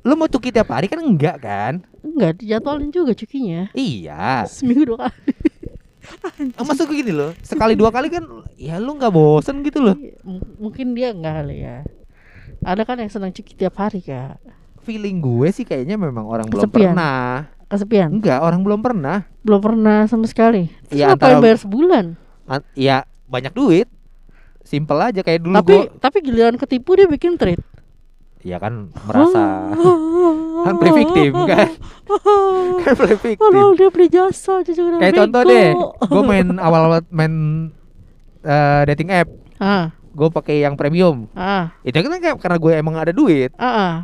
Lu 0.00 0.14
mau 0.14 0.28
cuki 0.28 0.48
tiap 0.50 0.68
hari 0.68 0.86
kan 0.86 1.00
enggak 1.00 1.36
kan? 1.38 1.72
Enggak, 2.00 2.38
dijadwalin 2.38 2.88
juga 2.88 3.12
cukinya. 3.12 3.72
Iya. 3.72 4.44
Seminggu 4.44 4.84
dua 4.86 5.08
kali. 5.08 5.32
Maksud 6.60 6.84
gue 6.86 6.96
gini 6.96 7.12
loh, 7.12 7.32
sekali 7.40 7.76
dua 7.76 7.88
kali 7.88 8.08
kan 8.08 8.24
ya 8.56 8.76
lu 8.76 8.92
nggak 8.94 9.10
bosen 9.10 9.60
gitu 9.60 9.80
loh. 9.80 9.94
Iya, 9.94 10.16
M- 10.22 10.48
mungkin 10.58 10.92
dia 10.92 11.10
enggak 11.10 11.34
kali 11.40 11.56
ya. 11.60 11.76
Ada 12.60 12.82
kan 12.84 12.96
yang 12.96 13.08
senang 13.08 13.32
cuki 13.32 13.52
tiap 13.54 13.72
hari 13.74 14.00
kak. 14.00 14.36
Feeling 14.82 15.18
gue 15.18 15.48
sih 15.50 15.62
kayaknya 15.62 15.94
memang 15.94 16.24
orang 16.24 16.46
belum 16.46 16.64
Kesepian. 16.64 16.92
pernah. 16.92 17.48
Kesepian. 17.66 18.08
Enggak, 18.10 18.38
orang 18.38 18.60
belum 18.60 18.80
pernah. 18.80 19.28
Belum 19.40 19.60
pernah 19.60 20.04
sama 20.04 20.24
sekali. 20.24 20.72
Terus 20.84 20.96
Iya, 20.96 21.06
ngapain 21.08 21.16
antara- 21.30 21.42
bayar 21.42 21.58
sebulan? 21.58 22.04
An- 22.44 22.66
Ya 22.72 22.96
banyak 23.24 23.52
duit. 23.52 23.86
Simple 24.60 25.00
aja 25.00 25.20
kayak 25.20 25.40
dulu 25.40 25.56
tapi 25.56 25.72
gue 25.72 25.82
tapi 25.98 26.16
giliran 26.20 26.54
ketipu 26.54 26.94
dia 26.94 27.06
bikin 27.06 27.34
trade. 27.34 27.62
ya 28.40 28.56
kan 28.56 28.88
merasa 29.02 29.68
kan 30.64 30.74
play 30.74 30.92
victim 30.96 31.32
kan. 31.44 31.68
kan 32.82 32.92
play 32.94 33.14
victim. 33.14 33.42
Padahal 33.42 33.72
dia 33.74 33.88
beli 33.88 34.08
jasa 34.08 34.64
Kayak 34.64 35.12
contoh 35.14 35.42
deh, 35.44 35.76
gue 36.02 36.22
main 36.22 36.48
awal-awal 36.66 37.04
main 37.08 37.34
eh, 38.40 38.82
dating 38.86 39.12
app, 39.12 39.28
Ah, 39.56 39.92
gue 39.92 40.28
pakai 40.30 40.64
yang 40.64 40.72
premium. 40.72 41.28
ah, 41.32 41.76
Itu 41.82 42.00
kan 42.00 42.16
kayak 42.16 42.40
karena 42.40 42.56
gue 42.56 42.72
emang 42.74 42.96
ada 42.96 43.12
duit. 43.12 43.52
ah, 43.54 43.68
ah. 43.68 43.94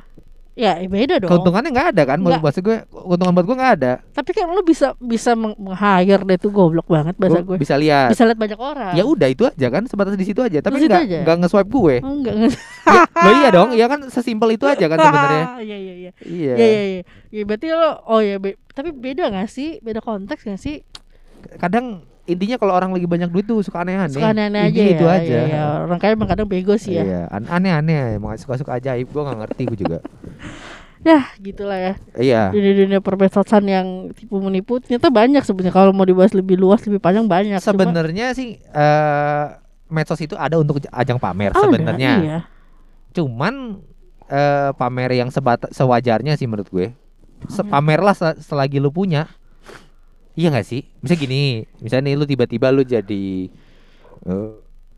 Ya, 0.57 0.81
eh, 0.81 0.89
beda 0.89 1.21
dong. 1.21 1.29
Keuntungannya 1.29 1.69
nggak 1.69 1.89
ada 1.93 2.03
kan? 2.07 2.19
Nggak. 2.19 2.41
Maksud 2.41 2.63
gue 2.65 2.77
keuntungan 2.89 3.33
buat 3.37 3.45
gue 3.45 3.57
nggak 3.61 3.73
ada. 3.77 3.93
Tapi 4.09 4.31
kan 4.33 4.49
lu 4.49 4.65
bisa 4.65 4.97
bisa 4.97 5.37
meng- 5.37 5.53
meng-hire 5.55 6.25
deh 6.25 6.39
tuh 6.41 6.49
goblok 6.49 6.89
banget 6.89 7.13
bahasa 7.15 7.45
Gue 7.45 7.61
bisa 7.61 7.77
lihat. 7.77 8.09
Bisa 8.09 8.25
lihat 8.25 8.41
banyak 8.41 8.57
orang. 8.57 8.97
Ya 8.97 9.05
udah 9.05 9.29
itu 9.29 9.45
aja 9.45 9.69
kan 9.69 9.85
sebatas 9.85 10.17
di 10.17 10.25
situ 10.25 10.41
aja. 10.41 10.59
Tapi 10.59 10.81
nggak 10.83 11.29
nggak 11.29 11.37
nge-swipe 11.39 11.69
gue. 11.69 11.97
Oh, 12.01 12.09
enggak 12.11 12.35
enggak. 12.35 12.57
ya, 12.89 13.01
lo 13.21 13.31
iya 13.37 13.49
dong, 13.53 13.69
ya 13.75 13.87
kan 13.87 14.01
sesimpel 14.09 14.49
itu 14.51 14.65
aja 14.65 14.87
kan 14.87 14.97
sebenarnya. 14.99 15.45
Iya 15.67 15.77
iya 15.77 15.95
iya. 15.95 16.11
Iya. 16.23 16.53
Iya 16.55 16.67
iya 16.67 16.83
iya. 16.89 17.03
Ya 17.29 17.43
berarti 17.45 17.67
lo 17.69 17.91
oh 18.09 18.21
ya 18.21 18.41
be- 18.41 18.57
tapi 18.73 18.91
beda 18.91 19.29
gak 19.29 19.47
sih? 19.47 19.77
Beda 19.79 20.01
konteks 20.01 20.41
gak 20.43 20.57
sih? 20.57 20.81
Kadang 21.59 22.01
intinya 22.27 22.57
kalau 22.57 22.75
orang 22.75 22.91
lagi 22.91 23.07
banyak 23.07 23.31
duit 23.31 23.43
tuh 23.43 23.63
suka 23.63 23.81
aneh-aneh. 23.81 24.13
Suka 24.13 24.31
aneh-aneh 24.31 24.61
aja 24.61 24.69
Intinya 24.69 24.87
ya. 24.87 24.93
itu 24.93 25.07
aja. 25.07 25.23
Iya, 25.25 25.43
iya. 25.47 25.63
Orang 25.83 25.99
kaya 25.99 26.13
emang 26.13 26.27
kadang 26.27 26.45
bego 26.45 26.75
sih 26.75 26.95
ya. 26.95 27.03
Iya, 27.03 27.21
an- 27.29 27.47
aneh-aneh, 27.49 28.19
emang 28.19 28.35
suka-suka 28.35 28.75
ajaib. 28.75 29.07
Gue 29.07 29.23
nggak 29.23 29.39
ngerti 29.41 29.63
gue 29.65 29.79
juga. 29.79 29.99
Ya, 31.01 31.23
gitulah 31.39 31.79
ya. 31.79 31.95
Iya. 32.19 32.43
Dunia-dunia 32.51 32.99
perbesosan 32.99 33.63
yang 33.63 33.87
tipu 34.11 34.43
menipu 34.43 34.83
ternyata 34.83 35.07
banyak 35.07 35.39
sebenarnya 35.41 35.71
kalau 35.71 35.95
mau 35.95 36.03
dibahas 36.03 36.35
lebih 36.35 36.59
luas 36.59 36.83
lebih 36.83 36.99
panjang 36.99 37.31
banyak. 37.31 37.63
Cuma 37.63 37.69
Sebenarnya 37.79 38.35
sih 38.35 38.59
eh 38.59 39.45
medsos 39.87 40.19
itu 40.19 40.35
ada 40.35 40.59
untuk 40.59 40.83
ajang 40.83 41.15
pamer 41.17 41.55
sebenarnya. 41.55 42.13
Iya. 42.19 42.39
Cuman 43.15 43.79
eh 44.27 44.71
pamer 44.75 45.15
yang 45.15 45.31
sebata, 45.31 45.71
sewajarnya 45.71 46.35
sih 46.35 46.45
menurut 46.45 46.67
gue. 46.69 46.91
Se 47.47 47.63
Hmm. 47.63 47.71
pamerlah 47.71 48.17
se- 48.17 48.43
selagi 48.43 48.83
lu 48.83 48.91
punya. 48.91 49.31
Iya 50.37 50.53
gak 50.53 50.67
sih? 50.67 50.85
Bisa 51.01 51.17
gini, 51.17 51.65
misalnya 51.81 52.07
nih 52.07 52.15
lu 52.15 52.25
tiba-tiba 52.25 52.69
lu 52.69 52.85
jadi 52.85 53.49
eh, 54.23 54.49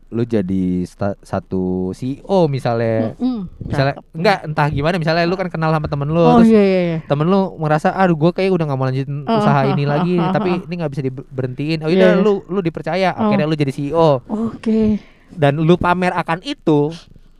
lu 0.09 0.23
jadi 0.25 0.83
satu 1.21 1.93
CEO 1.93 2.49
misalnya. 2.49 3.13
Mm-mm, 3.13 3.45
Misalnya 3.61 3.93
cakep. 3.95 4.09
enggak 4.11 4.37
entah 4.43 4.67
gimana 4.67 4.95
misalnya 4.97 5.23
lu 5.23 5.37
kan 5.37 5.47
kenal 5.47 5.69
sama 5.69 5.85
temen 5.85 6.09
lu 6.09 6.17
Oh 6.17 6.41
terus 6.41 6.49
iya 6.49 6.59
iya 6.59 6.81
iya. 6.83 6.97
temen 7.05 7.23
lu 7.23 7.53
merasa 7.55 7.93
aduh 7.93 8.17
gue 8.17 8.31
kayak 8.33 8.49
udah 8.49 8.65
nggak 8.65 8.75
mau 8.75 8.89
lanjutin 8.89 9.21
Ah, 9.23 9.37
usaha 9.37 9.61
ah, 9.61 9.69
ini 9.69 9.83
ah, 9.85 9.89
lagi 9.95 10.15
ah, 10.17 10.33
tapi 10.33 10.49
ini 10.59 10.73
nggak 10.75 10.91
bisa 10.91 11.03
diberhentiin 11.05 11.79
oh 11.79 11.87
Iya, 11.87 11.95
udah 11.95 12.09
iya. 12.11 12.19
lu 12.19 12.33
lu 12.43 12.59
dipercaya 12.59 13.09
akhirnya 13.13 13.45
lu 13.45 13.53
jadi 13.53 13.69
CEO 13.69 14.25
Oke. 14.25 14.97
dan 15.29 15.55
lu 15.55 15.77
pamer 15.77 16.09
akan 16.11 16.41
itu 16.41 16.89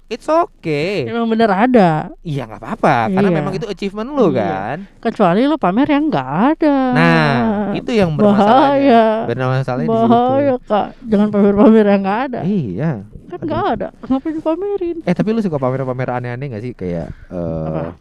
it's 0.09 0.25
okay 0.25 1.05
Emang 1.05 1.25
bener 1.25 1.47
ada. 1.47 2.09
iya 2.21 2.43
nggak 2.43 2.59
apa-apa 2.59 2.95
karena 3.07 3.29
Iya. 3.29 3.37
memang 3.37 3.53
itu 3.53 3.65
achievement 3.65 4.09
lu 4.09 4.29
Iya. 4.29 4.41
kan 4.43 4.77
Kecuali 4.99 5.45
lo 5.45 5.55
pamer 5.55 5.87
yang 5.87 6.09
nggak 6.09 6.29
ada. 6.51 6.77
nah 6.91 7.33
itu 7.71 7.91
yang 7.91 8.13
bahaya. 8.13 9.23
bermasalahnya 9.23 9.37
bermasalahnya 9.55 9.85
di 9.85 9.95
situ 9.95 10.09
Bahaya 10.09 10.55
kak. 10.61 10.87
Jangan 11.05 11.27
pamer-pamer 11.29 11.85
yang 11.87 12.01
nggak 12.01 12.19
ada. 12.25 12.39
iya 12.41 12.91
Kan 13.25 13.39
nggak 13.39 13.63
ada. 13.71 13.87
Ngapain 14.01 14.33
dipamerin? 14.33 14.97
eh 15.05 15.13
tapi 15.13 15.29
lu 15.29 15.39
suka 15.39 15.55
pamer-pamer 15.55 16.09
aneh-aneh 16.11 16.45
gak 16.49 16.63
sih 16.63 16.73
kayak 16.73 17.13
eh 17.29 17.65
Apa? 17.69 17.93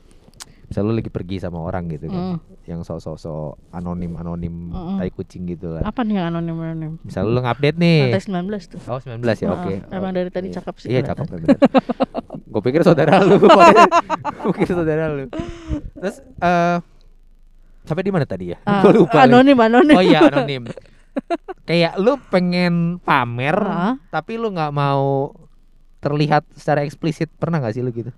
Misal 0.69 0.85
lu 0.85 0.93
lagi 0.93 1.09
pergi 1.09 1.37
sama 1.39 1.59
orang 1.59 1.89
gitu 1.89 2.07
kan 2.07 2.37
Mm. 2.37 2.39
yang 2.65 2.81
sok-sok 2.83 3.25
anonim 3.71 4.13
anonim 4.15 4.69
Mm-mm. 4.69 4.97
tai 4.97 5.09
kucing 5.09 5.49
gitu 5.49 5.73
lah 5.73 5.81
Apa 5.83 6.05
nih 6.05 6.15
yang 6.15 6.29
anonim-anonim? 6.29 7.01
misal 7.01 7.25
lu 7.25 7.41
ngupdate 7.41 7.75
nih 7.75 8.13
Lantai 8.13 8.21
19 8.21 8.69
tuh. 8.69 8.81
Oh 8.85 8.99
19 8.99 9.25
ya, 9.39 9.49
oke. 9.51 9.75
emang 9.89 10.13
Oh, 10.13 10.15
dari 10.15 10.29
tadi 10.29 10.47
iya. 10.47 10.55
cakep 10.55 10.75
sih 10.77 10.89
Iya 10.91 11.01
cakep 11.07 11.25
bener. 11.27 11.57
Gue 12.45 12.63
pikir 12.63 12.81
saudara 12.81 13.21
lu. 13.21 13.37
Gue 14.41 14.53
pikir 14.55 14.73
saudara 14.75 15.09
lu. 15.11 15.29
Terus 15.95 16.17
eh 16.21 16.77
sampai 17.83 18.03
di 18.03 18.09
mana 18.11 18.25
tadi 18.25 18.53
ya? 18.53 18.61
Ah, 18.63 18.81
Gue 18.81 18.93
lupa. 18.99 19.17
lagi. 19.19 19.25
Anonim, 19.27 19.57
anonim. 19.59 19.97
Oh 19.97 20.01
iya 20.03 20.21
anonim. 20.23 20.69
Kayak 21.65 21.97
lu 21.97 22.17
pengen 22.29 22.75
pamer, 22.99 23.57
Ah. 23.59 23.97
tapi 24.07 24.37
lu 24.37 24.49
nggak 24.49 24.71
mau 24.71 25.33
terlihat 25.99 26.45
secara 26.53 26.85
eksplisit. 26.85 27.33
Pernah 27.35 27.59
nggak 27.59 27.73
sih 27.73 27.81
lu 27.81 27.91
gitu? 27.91 28.13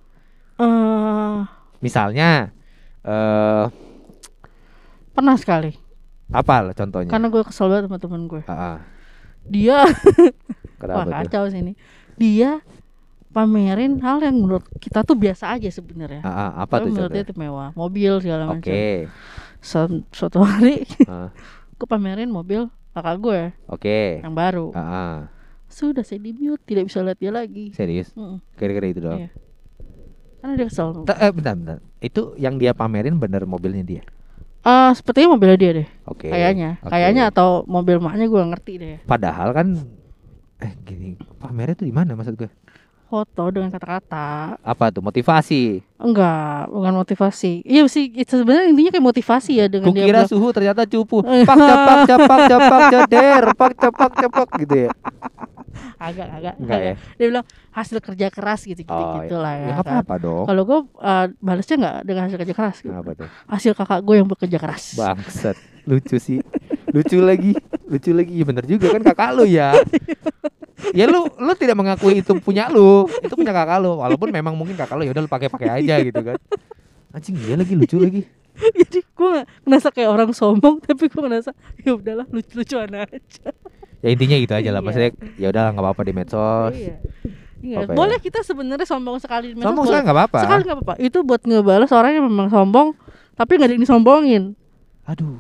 Eh, 0.57 1.37
Misalnya, 1.81 2.53
eh 3.03 3.65
pernah 5.11 5.37
sekali. 5.37 5.73
apa 6.31 6.63
lah 6.63 6.73
contohnya? 6.73 7.11
Karena 7.11 7.27
gue 7.27 7.43
kesel 7.43 7.67
banget 7.67 7.91
sama 7.91 7.99
temen 7.99 8.23
gue. 8.25 8.43
Ah, 8.47 8.55
ah. 8.55 8.79
Dia 9.43 9.83
wah 10.81 11.05
tuh? 11.05 11.13
kacau 11.27 11.45
sih 11.51 11.59
ini. 11.59 11.75
Dia 12.15 12.63
pamerin 13.31 13.99
hal 13.99 14.23
yang 14.23 14.39
menurut 14.39 14.63
kita 14.79 15.03
tuh 15.03 15.19
biasa 15.19 15.51
aja 15.51 15.67
sebenarnya. 15.69 16.23
Ah, 16.23 16.63
apa 16.63 16.79
Tapi 16.79 16.87
tuh 16.87 16.91
menurut 16.93 17.11
dia 17.11 17.23
itu 17.25 17.35
mewah, 17.35 17.75
mobil 17.75 18.13
segala 18.21 18.47
Oke. 18.47 18.55
macam. 18.55 18.75
Su- 19.61 20.07
Suatu 20.11 20.39
hari 20.41 20.87
Ah, 21.05 21.35
gue 21.79 21.89
pamerin 21.89 22.31
mobil 22.31 22.71
kakak 22.93 23.17
gue 23.19 23.41
Oke. 23.67 24.23
yang 24.23 24.33
baru. 24.33 24.71
Ah, 24.71 24.83
ah. 24.83 25.17
Sudah 25.67 26.03
saya 26.03 26.19
di 26.19 26.31
mute, 26.31 26.63
tidak 26.63 26.87
bisa 26.87 26.99
lihat 27.01 27.19
dia 27.19 27.31
lagi. 27.31 27.71
Serius? 27.71 28.11
Mm-mm. 28.15 28.39
Kira-kira 28.55 28.87
itu 28.87 29.01
doang. 29.01 29.19
Iya. 29.23 29.31
Karena 30.41 30.55
dia 30.57 30.67
kesel. 30.67 31.05
Ta- 31.05 31.21
eh, 31.21 31.33
bentar, 31.33 31.55
bentar. 31.55 31.79
Itu 32.01 32.35
yang 32.41 32.57
dia 32.57 32.73
pamerin 32.73 33.21
bener 33.21 33.45
mobilnya 33.45 33.85
dia. 33.85 34.03
Ah, 34.61 34.93
sepertinya 34.93 35.37
mobilnya 35.37 35.57
dia 35.57 35.71
deh. 35.85 35.89
Oke. 36.05 36.29
Kayaknya, 36.29 36.81
oke. 36.85 36.93
kayaknya 36.93 37.25
atau 37.33 37.65
mobil 37.65 37.97
maknya 38.01 38.29
gue 38.29 38.43
ngerti 38.45 38.73
deh. 38.77 38.97
Padahal 39.09 39.57
kan 39.57 39.77
eh 40.61 40.73
gini, 40.85 41.17
pamernya 41.41 41.77
tuh 41.77 41.89
di 41.89 41.95
mana 41.97 42.13
maksud 42.13 42.37
gue? 42.37 42.51
Foto 43.11 43.51
dengan 43.51 43.69
kata-kata. 43.69 44.55
Apa 44.63 44.89
tuh 44.89 45.03
motivasi? 45.03 45.83
Enggak, 45.99 46.71
bukan 46.71 46.95
motivasi. 46.95 47.67
Iya 47.67 47.83
sih, 47.85 48.07
itu 48.09 48.31
sebenarnya 48.31 48.71
intinya 48.71 48.91
kayak 48.95 49.03
motivasi 49.05 49.53
ya 49.53 49.67
dengan 49.67 49.91
dia 49.91 50.07
Kukira 50.07 50.23
bilang, 50.23 50.31
suhu 50.31 50.49
ternyata 50.55 50.87
cupu. 50.87 51.19
Pak 51.51 51.59
capak 51.59 51.99
capak 52.07 52.41
capak 52.47 52.81
jader, 52.89 53.45
pak 53.53 53.73
capak 53.75 54.11
capak 54.15 54.49
gitu 54.63 54.77
ya. 54.87 54.91
agak 55.99 56.27
agak 56.33 56.55
Enggak 56.57 56.81
ya? 56.81 56.95
Dia 57.15 57.27
bilang 57.29 57.45
hasil 57.71 57.99
kerja 57.99 58.27
keras 58.29 58.63
gitu 58.63 58.81
gitu 58.81 58.89
Oh, 58.91 59.21
gitu 59.21 59.37
lah 59.37 59.53
Ya 59.53 59.59
ya. 59.59 59.65
enggak 59.67 59.77
kan. 59.77 59.93
apa-apa 60.01 60.15
dong. 60.17 60.45
Kalau 60.47 60.63
gue 60.65 60.79
uh, 60.97 61.27
balasnya 61.37 61.77
nggak 61.77 61.97
dengan 62.05 62.23
hasil 62.25 62.39
kerja 62.39 62.55
keras, 62.55 62.77
gitu. 62.79 62.91
Kenapa 62.91 63.11
tuh? 63.13 63.29
hasil 63.47 63.73
kakak 63.75 64.01
gue 64.01 64.15
yang 64.17 64.29
bekerja 64.29 64.57
keras. 64.57 64.85
Bangsat. 64.95 65.57
Lucu 65.85 66.17
sih. 66.17 66.39
Lucu 66.91 67.19
lagi. 67.19 67.53
Lucu 67.85 68.15
lagi. 68.15 68.31
Iya 68.33 68.45
bener 68.47 68.65
juga 68.65 68.87
kan 68.89 69.03
kakak 69.03 69.31
lu 69.35 69.45
ya. 69.45 69.75
Ya 70.97 71.05
lu 71.07 71.29
lu 71.29 71.53
tidak 71.57 71.77
mengakui 71.77 72.21
itu 72.25 72.33
punya 72.41 72.69
lu. 72.73 73.07
Itu 73.23 73.35
punya 73.37 73.53
kakak 73.55 73.79
lu. 73.83 74.01
Walaupun 74.01 74.29
memang 74.33 74.55
mungkin 74.57 74.75
kakak 74.75 74.97
lu 74.99 75.05
ya 75.07 75.13
udah 75.15 75.23
lu 75.25 75.31
pakai-pakai 75.31 75.83
aja 75.83 75.95
gitu 76.01 76.21
kan. 76.21 76.37
Anjing 77.11 77.35
dia 77.39 77.59
lagi 77.59 77.75
lucu 77.75 77.97
lagi. 77.99 78.23
Jadi 78.79 79.01
gue 79.03 79.33
ngerasa 79.67 79.89
kayak 79.95 80.11
orang 80.11 80.31
sombong, 80.37 80.83
tapi 80.85 81.09
gue 81.09 81.23
ngerasa 81.23 81.51
ya 81.81 81.97
udahlah 81.97 82.27
lucu-lucuan 82.29 82.91
aja. 82.93 83.49
Ya 84.01 84.09
intinya 84.09 84.37
gitu 84.37 84.55
aja 84.57 84.71
lah. 84.73 84.81
Iya. 84.81 84.87
Maksudnya 84.87 85.11
ya 85.37 85.47
udah 85.53 85.65
nggak 85.77 85.85
apa-apa 85.85 86.03
di 86.05 86.13
medsos. 86.13 86.75
Iya. 86.77 86.97
Iya, 87.61 87.85
ya? 87.85 87.93
boleh 87.93 88.17
kita 88.17 88.41
sebenarnya 88.41 88.89
sombong 88.89 89.21
sekali 89.21 89.53
di 89.53 89.55
medsos, 89.61 89.69
Sombong 89.69 89.85
sekali 89.85 90.03
nggak 90.09 90.17
apa-apa. 90.17 90.41
Sekali 90.41 90.61
nggak 90.65 90.79
apa-apa. 90.81 90.95
Itu 90.97 91.19
buat 91.21 91.43
ngebalas 91.45 91.93
orang 91.93 92.11
yang 92.17 92.25
memang 92.25 92.49
sombong, 92.49 92.97
tapi 93.37 93.61
nggak 93.61 93.69
ada 93.69 93.75
yang 93.77 93.85
disombongin. 93.85 94.43
Aduh. 95.05 95.37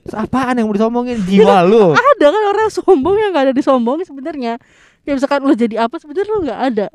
Terus 0.00 0.16
Apaan 0.16 0.56
yang 0.56 0.66
mau 0.68 0.76
disombongin 0.76 1.18
jiwa 1.28 1.66
lu? 1.66 1.92
Ada 1.92 2.26
kan 2.32 2.42
orang 2.48 2.68
sombong 2.72 3.16
yang 3.18 3.30
nggak 3.34 3.44
ada 3.50 3.54
disombongin 3.54 4.06
sebenarnya. 4.06 4.52
Ya 5.02 5.12
misalkan 5.18 5.42
lu 5.42 5.52
jadi 5.52 5.84
apa 5.84 5.98
sebenarnya 5.98 6.30
lu 6.32 6.40
nggak 6.46 6.60
ada. 6.72 6.86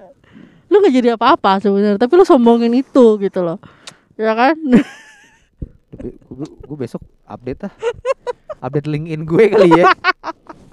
Lu 0.68 0.76
nggak 0.84 0.94
jadi 0.96 1.10
apa-apa 1.16 1.64
sebenarnya, 1.64 2.00
tapi 2.00 2.14
lu 2.20 2.26
sombongin 2.28 2.74
itu 2.76 3.06
gitu 3.20 3.40
loh. 3.44 3.60
Ya 4.20 4.34
kan? 4.34 4.56
Gue 6.68 6.78
besok 6.78 7.02
update 7.24 7.72
ah. 7.72 7.74
Update 8.60 8.90
LinkedIn 8.90 9.24
gue 9.24 9.44
kali 9.54 9.70
ya. 9.84 9.86